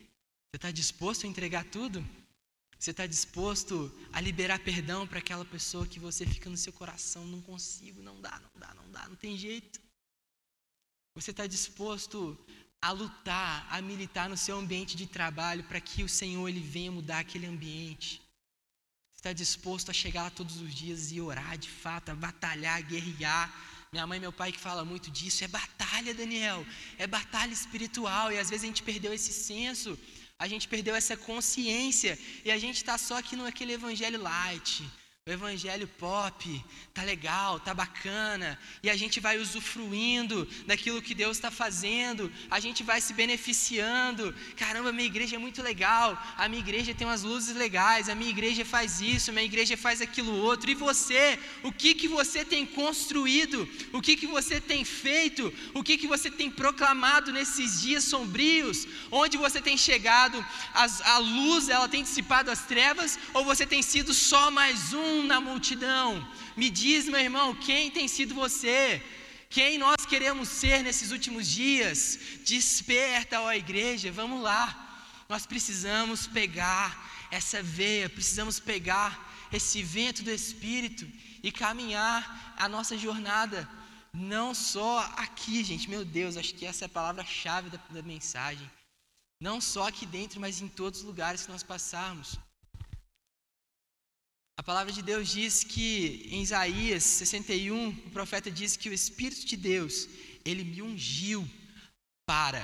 [0.50, 2.06] Você está disposto a entregar tudo?
[2.80, 7.26] Você está disposto a liberar perdão para aquela pessoa que você fica no seu coração?
[7.26, 9.80] Não consigo, não dá, não dá, não dá, não tem jeito.
[11.16, 12.38] Você está disposto
[12.82, 16.92] a lutar, a militar no seu ambiente de trabalho para que o Senhor ele venha
[16.92, 18.22] mudar aquele ambiente?
[19.28, 22.82] está disposto a chegar lá todos os dias e orar de fato, a batalhar, a
[22.82, 23.54] guerrear.
[23.92, 26.66] Minha mãe e meu pai que falam muito disso, é batalha, Daniel,
[26.98, 29.98] é batalha espiritual, e às vezes a gente perdeu esse senso,
[30.40, 34.84] a gente perdeu essa consciência, e a gente está só aqui naquele evangelho light,
[35.28, 41.36] o evangelho pop, tá legal, tá bacana, e a gente vai usufruindo daquilo que Deus
[41.36, 44.34] está fazendo, a gente vai se beneficiando.
[44.56, 48.30] Caramba, minha igreja é muito legal, a minha igreja tem umas luzes legais, a minha
[48.30, 50.72] igreja faz isso, a minha igreja faz aquilo outro.
[50.72, 53.68] E você, o que que você tem construído?
[53.92, 55.54] O que que você tem feito?
[55.74, 58.88] O que que você tem proclamado nesses dias sombrios?
[59.12, 60.44] Onde você tem chegado?
[60.74, 65.17] As, a luz, ela tem dissipado as trevas ou você tem sido só mais um
[65.24, 66.28] na multidão.
[66.56, 69.02] Me diz, meu irmão, quem tem sido você?
[69.50, 72.20] Quem nós queremos ser nesses últimos dias?
[72.46, 74.66] Desperta, ó igreja, vamos lá.
[75.30, 81.08] Nós precisamos pegar essa veia, precisamos pegar esse vento do Espírito
[81.44, 83.70] e caminhar a nossa jornada,
[84.14, 88.70] não só aqui, gente, meu Deus, acho que essa é a palavra-chave da, da mensagem.
[89.40, 92.40] Não só aqui dentro, mas em todos os lugares que nós passarmos.
[94.68, 99.56] Palavra de Deus diz que em Isaías 61, o profeta diz que o Espírito de
[99.56, 100.10] Deus,
[100.44, 101.50] ele me ungiu
[102.26, 102.62] para,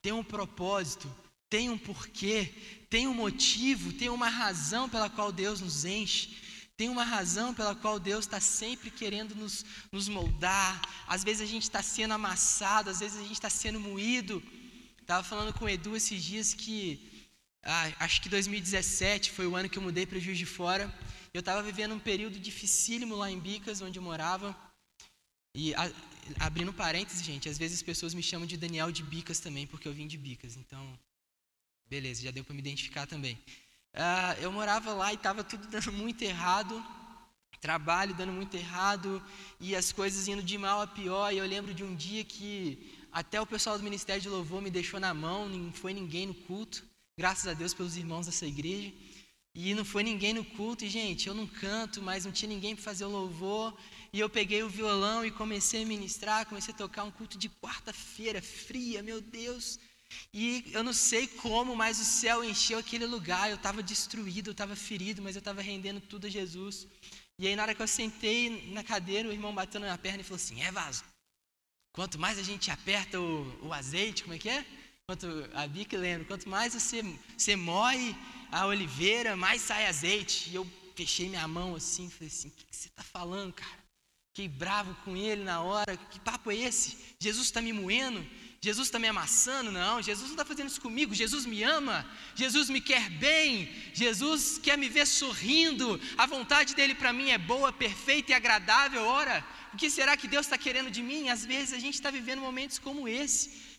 [0.00, 1.12] tem um propósito,
[1.48, 2.54] tem um porquê,
[2.88, 6.36] tem um motivo, tem uma razão pela qual Deus nos enche,
[6.76, 10.80] tem uma razão pela qual Deus está sempre querendo nos, nos moldar.
[11.08, 14.40] Às vezes a gente está sendo amassado, às vezes a gente está sendo moído.
[15.00, 17.26] Estava falando com o Edu esses dias que,
[17.64, 20.88] ah, acho que 2017 foi o ano que eu mudei para o Juiz de Fora.
[21.32, 24.56] Eu estava vivendo um período dificílimo lá em Bicas, onde eu morava.
[25.54, 25.90] E a,
[26.40, 29.86] abrindo parênteses, gente, às vezes as pessoas me chamam de Daniel de Bicas também, porque
[29.86, 30.56] eu vim de Bicas.
[30.56, 30.98] Então,
[31.88, 33.34] beleza, já deu para me identificar também.
[33.94, 36.84] Uh, eu morava lá e estava tudo dando muito errado,
[37.60, 39.22] trabalho dando muito errado
[39.60, 41.32] e as coisas indo de mal a pior.
[41.32, 44.70] E eu lembro de um dia que até o pessoal do Ministério de Louvor me
[44.70, 46.84] deixou na mão, não foi ninguém no culto,
[47.16, 48.92] graças a Deus pelos irmãos dessa igreja.
[49.54, 52.74] E não foi ninguém no culto, e gente, eu não canto, mas não tinha ninguém
[52.74, 53.76] para fazer o louvor.
[54.12, 57.48] E eu peguei o violão e comecei a ministrar, comecei a tocar um culto de
[57.48, 59.78] quarta-feira, fria, meu Deus.
[60.32, 63.50] E eu não sei como, mas o céu encheu aquele lugar.
[63.50, 66.86] Eu estava destruído, eu estava ferido, mas eu estava rendendo tudo a Jesus.
[67.38, 70.20] E aí, na hora que eu sentei na cadeira, o irmão bateu na minha perna
[70.20, 71.04] e falou assim: É, vaso,
[71.92, 74.64] quanto mais a gente aperta o, o azeite, como é que é?
[75.06, 77.02] Quanto, a Bica lembra, quanto mais você,
[77.36, 78.16] você moe
[78.50, 80.50] a oliveira, mais sai azeite.
[80.50, 83.80] E eu fechei minha mão assim, falei assim: o que, que você está falando, cara?
[84.32, 85.96] Fiquei bravo com ele na hora.
[85.96, 86.96] Que papo é esse?
[87.18, 88.24] Jesus está me moendo?
[88.62, 89.72] Jesus está me amassando?
[89.72, 91.14] Não, Jesus não está fazendo isso comigo.
[91.14, 95.98] Jesus me ama, Jesus me quer bem, Jesus quer me ver sorrindo.
[96.18, 99.02] A vontade dele para mim é boa, perfeita e agradável.
[99.04, 101.30] Ora, o que será que Deus está querendo de mim?
[101.30, 103.69] Às vezes a gente está vivendo momentos como esse.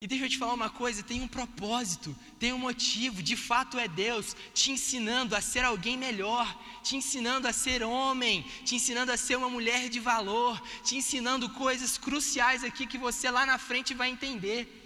[0.00, 3.78] E deixa eu te falar uma coisa: tem um propósito, tem um motivo, de fato
[3.78, 6.46] é Deus te ensinando a ser alguém melhor,
[6.82, 11.48] te ensinando a ser homem, te ensinando a ser uma mulher de valor, te ensinando
[11.50, 14.82] coisas cruciais aqui que você lá na frente vai entender.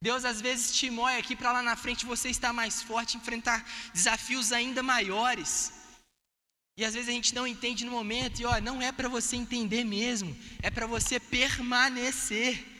[0.00, 3.64] Deus às vezes te moe aqui para lá na frente você estar mais forte, enfrentar
[3.92, 5.72] desafios ainda maiores.
[6.76, 9.36] E às vezes a gente não entende no momento, e ó, não é para você
[9.36, 12.73] entender mesmo, é para você permanecer.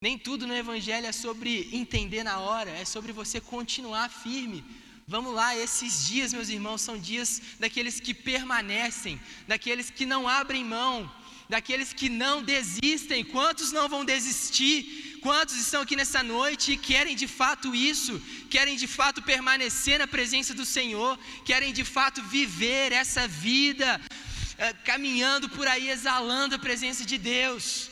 [0.00, 4.64] Nem tudo no Evangelho é sobre entender na hora, é sobre você continuar firme.
[5.08, 10.64] Vamos lá, esses dias, meus irmãos, são dias daqueles que permanecem, daqueles que não abrem
[10.64, 11.12] mão,
[11.48, 13.24] daqueles que não desistem.
[13.24, 15.18] Quantos não vão desistir?
[15.20, 18.22] Quantos estão aqui nessa noite e querem de fato isso?
[18.48, 21.18] Querem de fato permanecer na presença do Senhor?
[21.44, 27.90] Querem de fato viver essa vida uh, caminhando por aí, exalando a presença de Deus.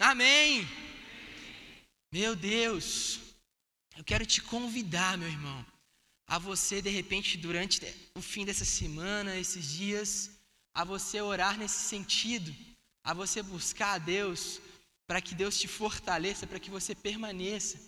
[0.00, 0.66] Amém.
[2.14, 3.18] Meu Deus,
[3.96, 5.66] eu quero te convidar, meu irmão,
[6.28, 7.80] a você, de repente, durante
[8.14, 10.30] o fim dessa semana, esses dias,
[10.72, 12.54] a você orar nesse sentido,
[13.02, 14.60] a você buscar a Deus,
[15.08, 17.80] para que Deus te fortaleça, para que você permaneça,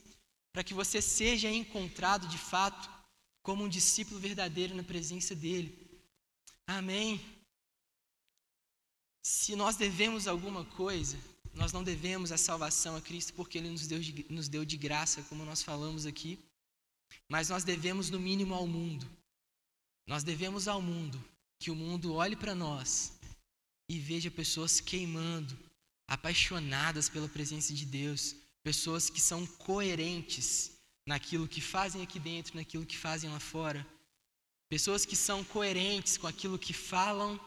[0.53, 2.91] para que você seja encontrado de fato
[3.45, 5.73] como um discípulo verdadeiro na presença dEle.
[6.67, 7.25] Amém.
[9.23, 11.17] Se nós devemos alguma coisa,
[11.57, 14.77] nós não devemos a salvação a Cristo porque Ele nos deu, de, nos deu de
[14.77, 16.39] graça, como nós falamos aqui,
[17.29, 19.09] mas nós devemos, no mínimo, ao mundo.
[20.07, 21.23] Nós devemos ao mundo
[21.59, 23.13] que o mundo olhe para nós
[23.91, 25.59] e veja pessoas queimando,
[26.07, 30.73] apaixonadas pela presença de Deus, pessoas que são coerentes
[31.07, 33.87] naquilo que fazem aqui dentro, naquilo que fazem lá fora,
[34.69, 37.41] pessoas que são coerentes com aquilo que falam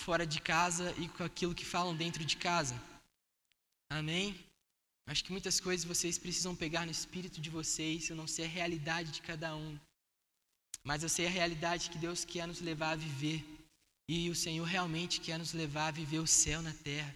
[0.00, 2.74] fora de casa e com aquilo que falam dentro de casa.
[3.90, 4.38] Amém?
[5.06, 8.08] Acho que muitas coisas vocês precisam pegar no espírito de vocês.
[8.08, 9.78] Eu não sei a realidade de cada um,
[10.84, 13.42] mas eu sei a realidade que Deus quer nos levar a viver.
[14.08, 17.14] E o Senhor realmente quer nos levar a viver o céu na terra.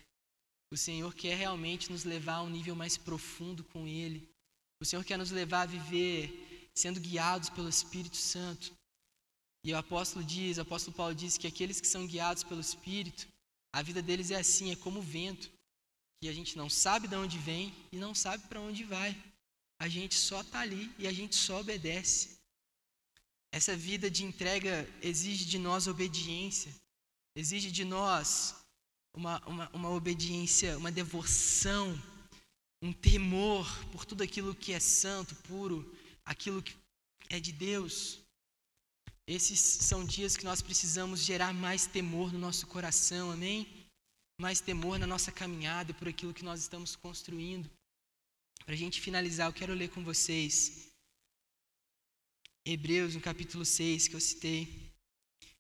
[0.71, 4.27] O Senhor quer realmente nos levar a um nível mais profundo com Ele.
[4.81, 8.73] O Senhor quer nos levar a viver sendo guiados pelo Espírito Santo.
[9.65, 13.29] E o apóstolo diz, o apóstolo Paulo diz que aqueles que são guiados pelo Espírito,
[13.75, 15.51] a vida deles é assim, é como o vento
[16.23, 19.21] e a gente não sabe de onde vem e não sabe para onde vai.
[19.81, 22.39] A gente só está ali e a gente só obedece.
[23.51, 26.73] Essa vida de entrega exige de nós obediência,
[27.35, 28.55] exige de nós
[29.13, 32.01] uma, uma, uma obediência, uma devoção,
[32.81, 35.93] um temor por tudo aquilo que é santo, puro,
[36.25, 36.77] aquilo que
[37.29, 38.21] é de Deus.
[39.27, 43.82] Esses são dias que nós precisamos gerar mais temor no nosso coração, amém?
[44.43, 47.71] Mais temor na nossa caminhada por aquilo que nós estamos construindo.
[48.65, 50.89] Para a gente finalizar, eu quero ler com vocês
[52.65, 54.93] Hebreus, no capítulo 6, que eu citei.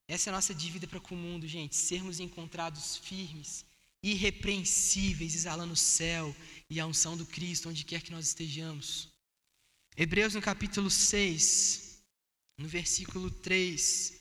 [0.08, 1.76] Essa é a nossa dívida para com o mundo, gente.
[1.76, 3.64] Sermos encontrados firmes,
[4.02, 6.34] irrepreensíveis, exalando o céu
[6.68, 9.08] e a unção do Cristo, onde quer que nós estejamos.
[9.96, 12.02] Hebreus, no capítulo 6,
[12.58, 14.20] no versículo 3,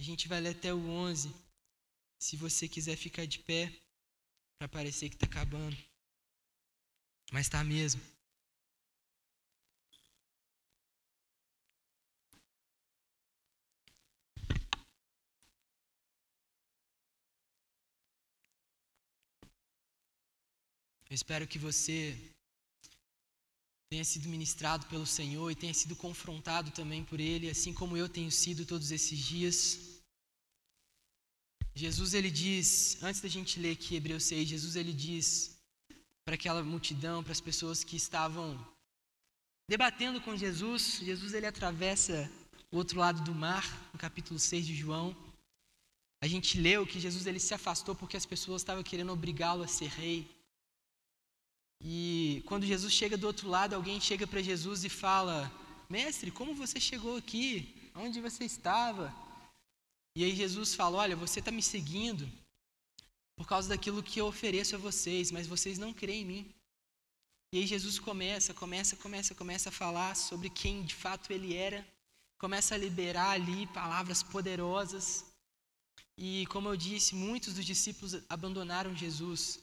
[0.00, 1.32] a gente vai ler até o 11.
[2.20, 3.79] Se você quiser ficar de pé
[4.60, 5.74] para parecer que está acabando.
[7.32, 8.02] Mas está mesmo.
[21.08, 22.14] Eu espero que você
[23.88, 28.10] tenha sido ministrado pelo Senhor e tenha sido confrontado também por Ele, assim como eu
[28.10, 29.89] tenho sido todos esses dias.
[31.80, 35.58] Jesus ele diz, antes da gente ler aqui Hebreus 6, Jesus ele diz
[36.26, 38.46] para aquela multidão, para as pessoas que estavam
[39.66, 42.30] debatendo com Jesus, Jesus ele atravessa
[42.70, 43.64] o outro lado do mar,
[43.94, 45.16] no capítulo 6 de João.
[46.20, 49.74] A gente leu que Jesus ele se afastou porque as pessoas estavam querendo obrigá-lo a
[49.78, 50.28] ser rei.
[51.80, 55.50] E quando Jesus chega do outro lado, alguém chega para Jesus e fala:
[55.88, 57.90] Mestre, como você chegou aqui?
[57.94, 59.29] Onde você estava?
[60.14, 62.30] E aí Jesus fala: Olha, você está me seguindo
[63.36, 66.54] por causa daquilo que eu ofereço a vocês, mas vocês não creem em mim.
[67.52, 71.84] E aí Jesus começa, começa, começa, começa a falar sobre quem de fato ele era,
[72.38, 75.24] começa a liberar ali palavras poderosas.
[76.16, 79.58] E como eu disse, muitos dos discípulos abandonaram Jesus.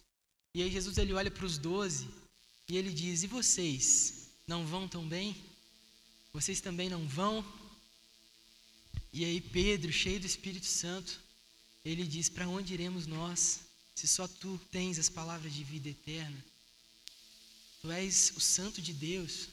[0.56, 2.10] E aí Jesus ele olha para os doze
[2.68, 5.36] e ele diz: E vocês não vão tão bem?
[6.34, 7.46] Vocês também não vão?
[9.14, 11.20] E aí Pedro, cheio do Espírito Santo,
[11.84, 13.62] ele diz: Para onde iremos nós,
[13.96, 16.44] se só tu tens as palavras de vida eterna?
[17.82, 19.48] Tu és o Santo de Deus.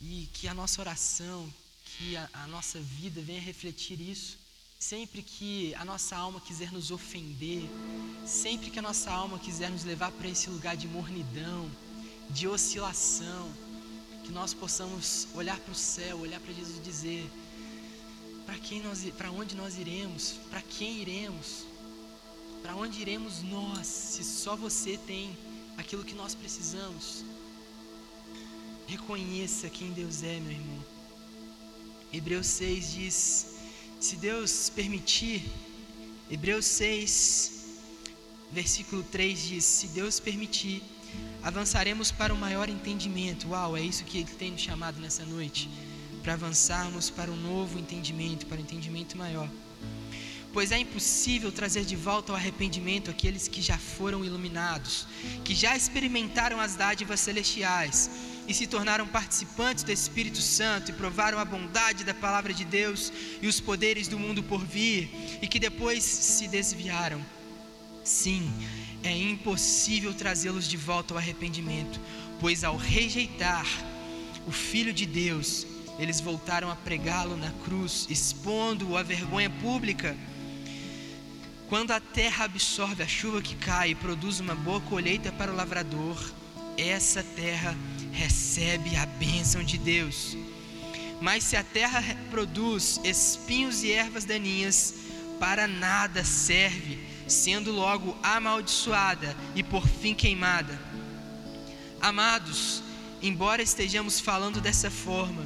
[0.00, 1.52] E que a nossa oração,
[1.84, 4.38] que a, a nossa vida venha refletir isso.
[4.78, 7.64] Sempre que a nossa alma quiser nos ofender,
[8.24, 11.68] sempre que a nossa alma quiser nos levar para esse lugar de mornidão,
[12.30, 13.52] de oscilação,
[14.24, 17.30] que nós possamos olhar para o céu, olhar para Jesus e dizer:
[18.48, 20.36] para quem nós, para onde nós iremos?
[20.48, 21.66] Para quem iremos?
[22.62, 25.36] Para onde iremos nós, se só você tem
[25.76, 27.26] aquilo que nós precisamos?
[28.86, 30.82] Reconheça quem Deus é, meu irmão.
[32.10, 33.46] Hebreus 6 diz:
[34.00, 35.44] se Deus permitir,
[36.30, 37.52] Hebreus 6,
[38.50, 40.82] versículo 3 diz: se Deus permitir,
[41.42, 43.48] avançaremos para um maior entendimento.
[43.48, 45.68] Uau, é isso que Ele tem nos chamado nessa noite
[46.18, 49.48] para avançarmos para um novo entendimento, para um entendimento maior.
[50.52, 55.06] pois é impossível trazer de volta ao arrependimento aqueles que já foram iluminados,
[55.44, 58.10] que já experimentaram as dádivas celestiais
[58.48, 63.12] e se tornaram participantes do Espírito Santo e provaram a bondade da palavra de Deus
[63.42, 65.10] e os poderes do mundo por vir
[65.42, 67.24] e que depois se desviaram.
[68.02, 68.50] Sim,
[69.04, 72.00] é impossível trazê-los de volta ao arrependimento,
[72.40, 73.66] pois ao rejeitar
[74.46, 75.66] o Filho de Deus,
[75.98, 80.16] eles voltaram a pregá-lo na cruz, expondo-o à vergonha pública.
[81.68, 85.56] Quando a terra absorve a chuva que cai e produz uma boa colheita para o
[85.56, 86.16] lavrador,
[86.76, 87.76] essa terra
[88.12, 90.36] recebe a bênção de Deus.
[91.20, 94.94] Mas se a terra produz espinhos e ervas daninhas,
[95.40, 100.80] para nada serve, sendo logo amaldiçoada e por fim queimada.
[102.00, 102.82] Amados,
[103.20, 105.44] embora estejamos falando dessa forma,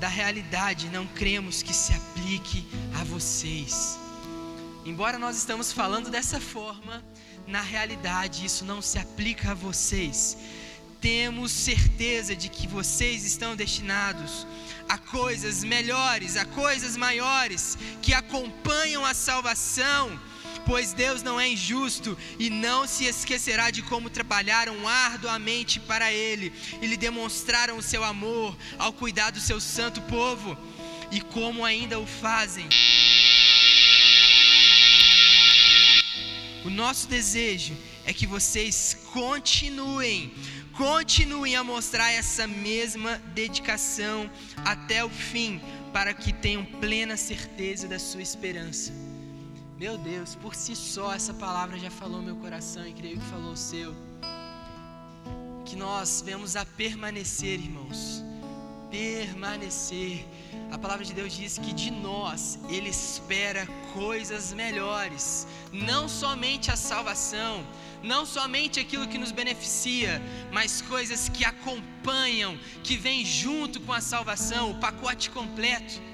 [0.00, 2.66] da realidade não cremos que se aplique
[2.98, 3.98] a vocês.
[4.82, 7.04] Embora nós estamos falando dessa forma,
[7.46, 10.38] na realidade isso não se aplica a vocês.
[11.02, 14.46] Temos certeza de que vocês estão destinados
[14.88, 20.18] a coisas melhores, a coisas maiores que acompanham a salvação
[20.70, 26.52] pois Deus não é injusto e não se esquecerá de como trabalharam arduamente para Ele
[26.80, 30.56] e lhe demonstraram o seu amor ao cuidar do seu santo povo
[31.10, 32.68] e como ainda o fazem.
[36.64, 40.32] O nosso desejo é que vocês continuem,
[40.74, 44.30] continuem a mostrar essa mesma dedicação
[44.64, 45.60] até o fim,
[45.92, 49.09] para que tenham plena certeza da sua esperança.
[49.80, 53.52] Meu Deus, por si só essa palavra já falou meu coração e creio que falou
[53.52, 53.94] o seu.
[55.64, 58.22] Que nós vemos a permanecer, irmãos.
[58.90, 60.26] Permanecer.
[60.70, 66.76] A palavra de Deus diz que de nós Ele espera coisas melhores, não somente a
[66.76, 67.66] salvação,
[68.02, 70.20] não somente aquilo que nos beneficia,
[70.52, 76.09] mas coisas que acompanham, que vêm junto com a salvação, o pacote completo.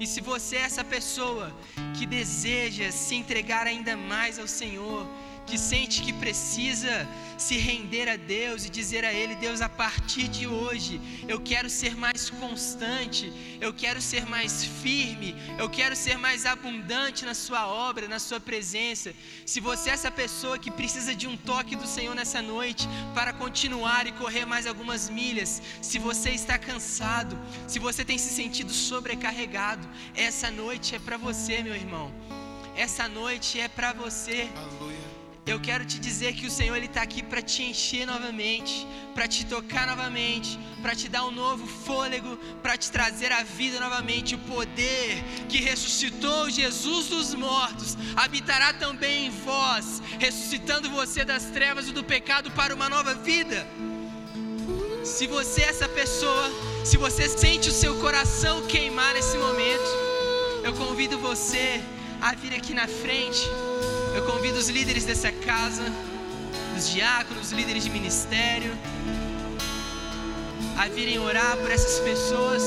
[0.00, 1.54] E se você é essa pessoa
[1.98, 5.06] que deseja se entregar ainda mais ao Senhor,
[5.50, 10.28] que sente que precisa se render a Deus e dizer a Ele: Deus, a partir
[10.28, 16.16] de hoje eu quero ser mais constante, eu quero ser mais firme, eu quero ser
[16.16, 19.12] mais abundante na Sua obra, na Sua presença.
[19.44, 23.32] Se você é essa pessoa que precisa de um toque do Senhor nessa noite para
[23.32, 27.36] continuar e correr mais algumas milhas, se você está cansado,
[27.66, 32.14] se você tem se sentido sobrecarregado, essa noite é para você, meu irmão.
[32.76, 34.48] Essa noite é para você.
[34.54, 34.99] Aleluia
[35.46, 39.26] eu quero te dizer que o Senhor ele está aqui para te encher novamente, para
[39.26, 44.34] te tocar novamente, para te dar um novo fôlego, para te trazer a vida novamente.
[44.34, 51.88] O poder que ressuscitou Jesus dos mortos habitará também em vós, ressuscitando você das trevas
[51.88, 53.66] e do pecado para uma nova vida.
[55.02, 56.50] Se você é essa pessoa,
[56.84, 59.90] se você sente o seu coração queimar nesse momento,
[60.62, 61.82] eu convido você
[62.20, 63.40] a vir aqui na frente.
[64.14, 65.84] Eu convido os líderes dessa casa,
[66.76, 68.76] os diáconos, os líderes de ministério,
[70.76, 72.62] a virem orar por essas pessoas.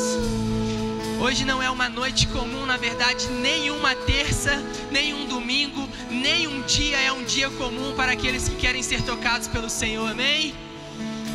[1.19, 7.11] Hoje não é uma noite comum, na verdade, nenhuma terça, nenhum domingo, nenhum dia é
[7.11, 10.53] um dia comum para aqueles que querem ser tocados pelo Senhor, amém?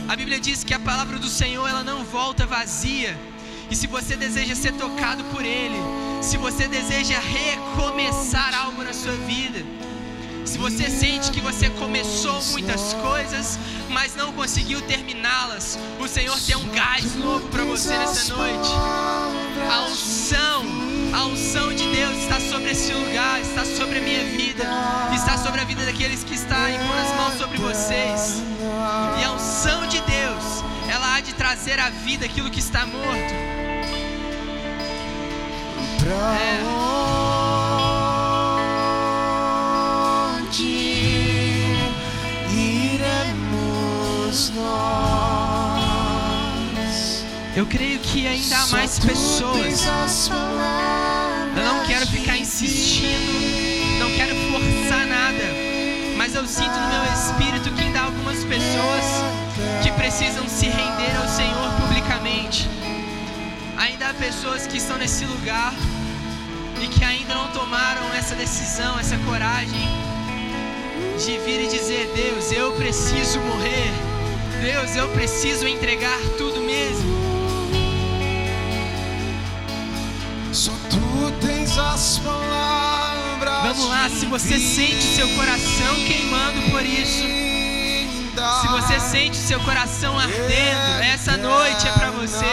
[0.08, 3.18] A Bíblia diz que a palavra do Senhor ela não volta vazia.
[3.70, 5.76] E se você deseja ser tocado por Ele,
[6.22, 9.62] se você deseja recomeçar algo na sua vida,
[10.48, 13.58] se você sente que você começou muitas coisas,
[13.90, 18.70] mas não conseguiu terminá-las, o Senhor tem um gás novo para você nessa noite.
[19.70, 20.64] A unção,
[21.12, 24.64] a unção de Deus está sobre esse lugar, está sobre a minha vida,
[25.14, 28.42] está sobre a vida daqueles que estão impondo as mãos sobre vocês.
[29.20, 33.34] E a unção de Deus, ela há de trazer à vida aquilo que está morto.
[36.10, 37.27] É.
[47.56, 49.84] Eu creio que ainda há mais pessoas.
[51.56, 55.44] Eu não quero ficar insistindo, não quero forçar nada,
[56.16, 59.04] mas eu sinto no meu espírito que ainda há algumas pessoas
[59.82, 62.68] que precisam se render ao Senhor publicamente.
[63.76, 65.74] Ainda há pessoas que estão nesse lugar
[66.80, 69.88] e que ainda não tomaram essa decisão, essa coragem
[71.18, 74.17] de vir e dizer: Deus, eu preciso morrer.
[74.60, 77.18] Deus, eu preciso entregar tudo mesmo.
[80.52, 83.18] Só tu tens as palavras
[83.62, 87.24] Vamos lá, se você sente o seu coração queimando por isso,
[88.60, 92.46] se você sente o seu coração ardendo, essa noite é para você.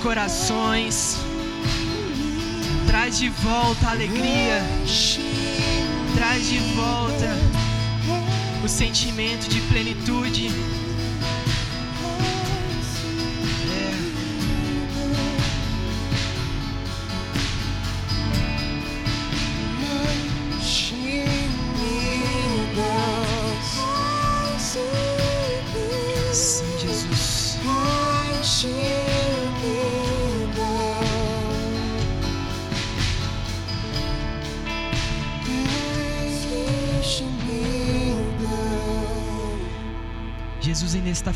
[0.00, 1.18] Corações.
[2.86, 4.62] Traz de volta a alegria.
[6.14, 7.28] Traz de volta
[8.64, 10.48] o sentimento de plenitude.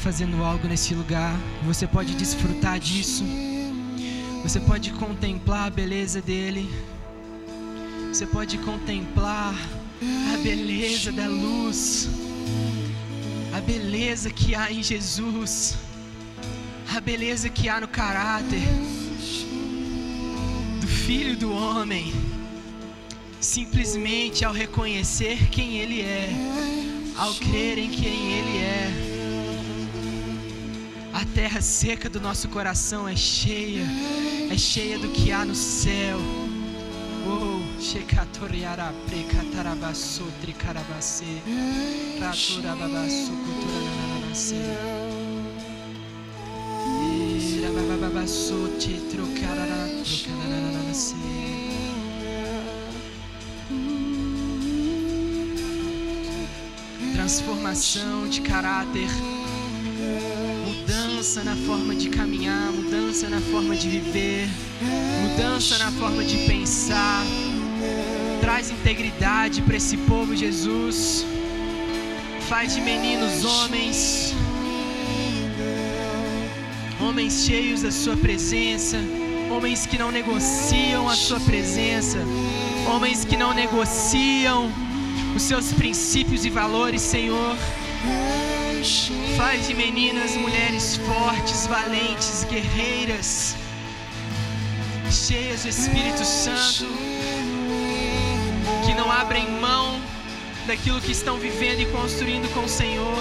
[0.05, 1.35] Fazendo algo nesse lugar.
[1.65, 3.25] Você pode desfrutar disso.
[4.43, 6.69] Você pode contemplar a beleza dele.
[8.09, 9.55] Você pode contemplar
[10.35, 12.11] a beleza da luz.
[13.57, 15.75] A beleza que há em Jesus.
[16.95, 18.61] A beleza que há no caráter
[20.83, 22.13] do Filho do Homem.
[23.41, 26.29] Simplesmente ao reconhecer quem Ele é,
[27.17, 29.04] ao crer em quem Ele é.
[31.15, 33.87] A terra seca do nosso coração é cheia,
[34.51, 36.19] é cheia do que há no céu.
[37.25, 37.55] Oh.
[57.15, 59.09] Transformação de caráter
[61.35, 64.49] mudança na forma de caminhar, mudança na forma de viver,
[65.23, 67.25] mudança na forma de pensar.
[68.41, 71.27] Traz integridade para esse povo, Jesus.
[72.49, 74.33] Faz de meninos homens,
[77.01, 78.99] homens cheios da Sua presença,
[79.51, 82.19] homens que não negociam a Sua presença,
[82.95, 84.71] homens que não negociam
[85.35, 87.57] os seus princípios e valores, Senhor.
[89.37, 93.57] Faz de meninas mulheres fortes, valentes, guerreiras,
[95.11, 96.87] cheias do Espírito Santo,
[98.87, 100.01] que não abrem mão
[100.67, 103.19] daquilo que estão vivendo e construindo com o Senhor.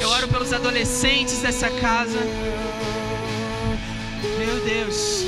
[0.00, 2.20] Eu oro pelos adolescentes dessa casa.
[4.38, 5.24] Meu Deus.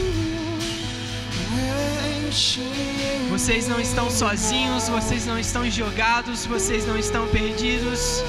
[3.29, 8.23] Vocês não estão sozinhos, vocês não estão jogados, vocês não estão perdidos.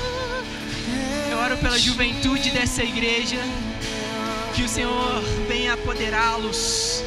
[1.62, 3.38] Pela juventude dessa igreja,
[4.56, 7.04] que o Senhor venha apoderá-los,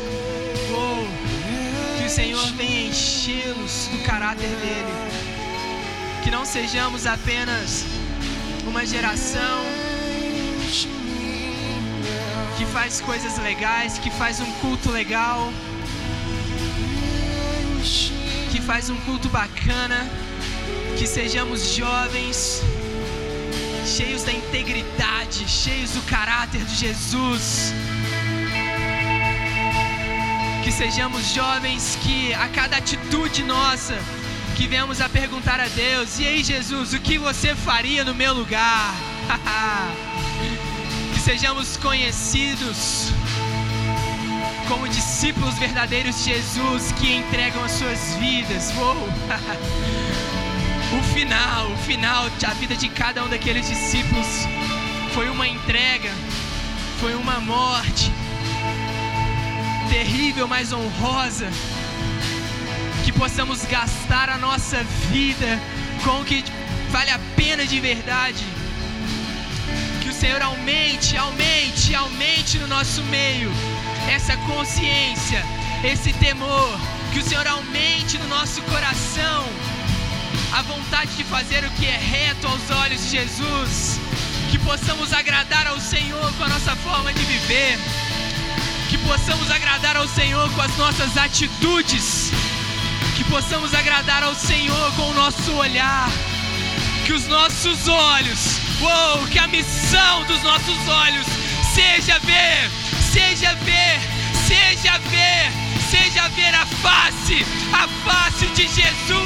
[0.72, 4.94] oh, que o Senhor venha enchê-los do caráter dele,
[6.22, 7.84] que não sejamos apenas
[8.64, 9.64] uma geração
[12.56, 15.52] que faz coisas legais, que faz um culto legal,
[18.52, 20.08] que faz um culto bacana,
[20.96, 22.62] que sejamos jovens
[23.86, 27.72] cheios da integridade, cheios do caráter de Jesus.
[30.62, 33.98] Que sejamos jovens que a cada atitude nossa,
[34.56, 38.32] que venhamos a perguntar a Deus: e aí, Jesus, o que você faria no meu
[38.32, 38.94] lugar?
[41.12, 43.12] que sejamos conhecidos
[44.68, 48.72] como discípulos verdadeiros de Jesus que entregam as suas vidas.
[48.76, 49.08] Uou!
[50.98, 54.26] o final, o final da vida de cada um daqueles discípulos
[55.12, 56.10] foi uma entrega,
[57.00, 58.12] foi uma morte
[59.90, 61.48] terrível, mas honrosa.
[63.04, 65.60] Que possamos gastar a nossa vida
[66.02, 66.44] com o que
[66.90, 68.44] vale a pena de verdade.
[70.02, 73.50] Que o Senhor aumente, aumente, aumente no nosso meio
[74.08, 75.44] essa consciência,
[75.84, 76.78] esse temor.
[77.12, 79.44] Que o Senhor aumente no nosso coração
[80.54, 83.98] a vontade de fazer o que é reto aos olhos de Jesus,
[84.52, 87.76] que possamos agradar ao Senhor com a nossa forma de viver,
[88.88, 92.30] que possamos agradar ao Senhor com as nossas atitudes,
[93.16, 96.08] que possamos agradar ao Senhor com o nosso olhar,
[97.04, 101.26] que os nossos olhos, uou, que a missão dos nossos olhos
[101.74, 102.70] seja ver,
[103.12, 104.00] seja ver,
[104.46, 105.50] seja ver,
[105.90, 109.23] seja ver a face, a face de Jesus.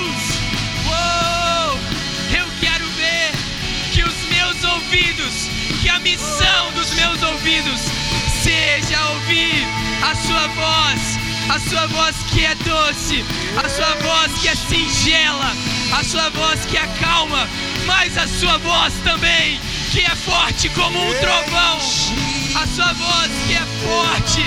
[5.99, 7.81] A missão dos meus ouvidos
[8.41, 9.67] seja ouvir
[10.01, 11.19] a sua voz,
[11.49, 13.25] a sua voz que é doce,
[13.57, 15.53] a sua voz que é singela,
[15.99, 17.49] a sua voz que acalma,
[17.85, 21.79] mas a sua voz também que é forte como um trovão,
[22.55, 24.45] a sua voz que é forte,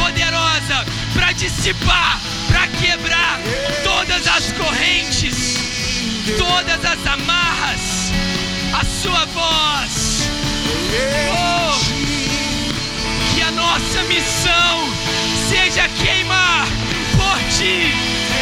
[0.00, 3.40] poderosa para dissipar, para quebrar
[3.82, 5.54] todas as correntes
[6.38, 8.12] todas as amarras,
[8.72, 10.13] a sua voz.
[13.34, 14.88] Que a nossa missão
[15.48, 16.66] seja queimar
[17.16, 17.92] por ti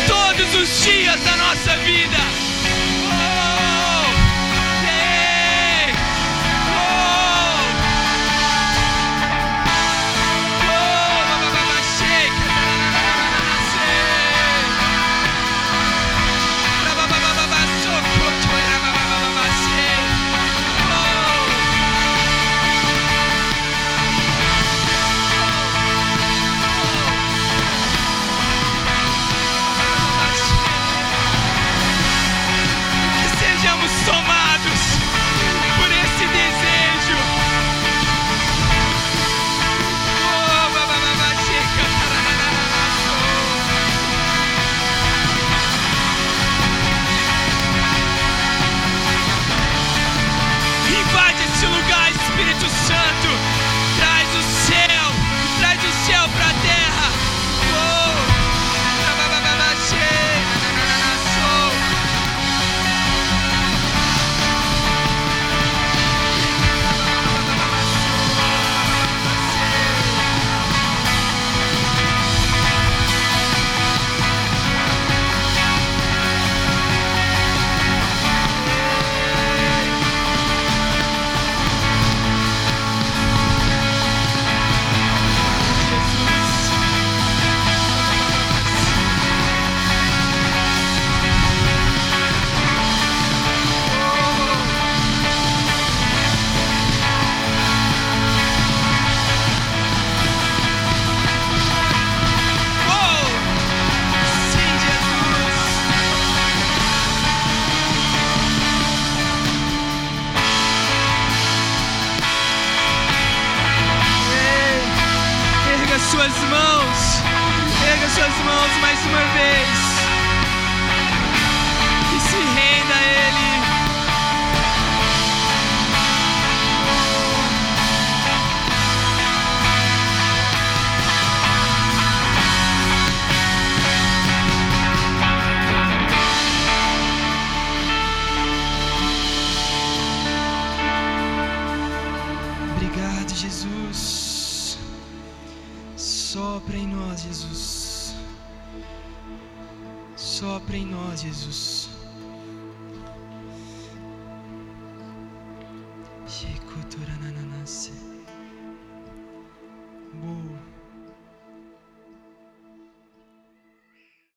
[0.07, 2.52] todos os dias da nossa vida.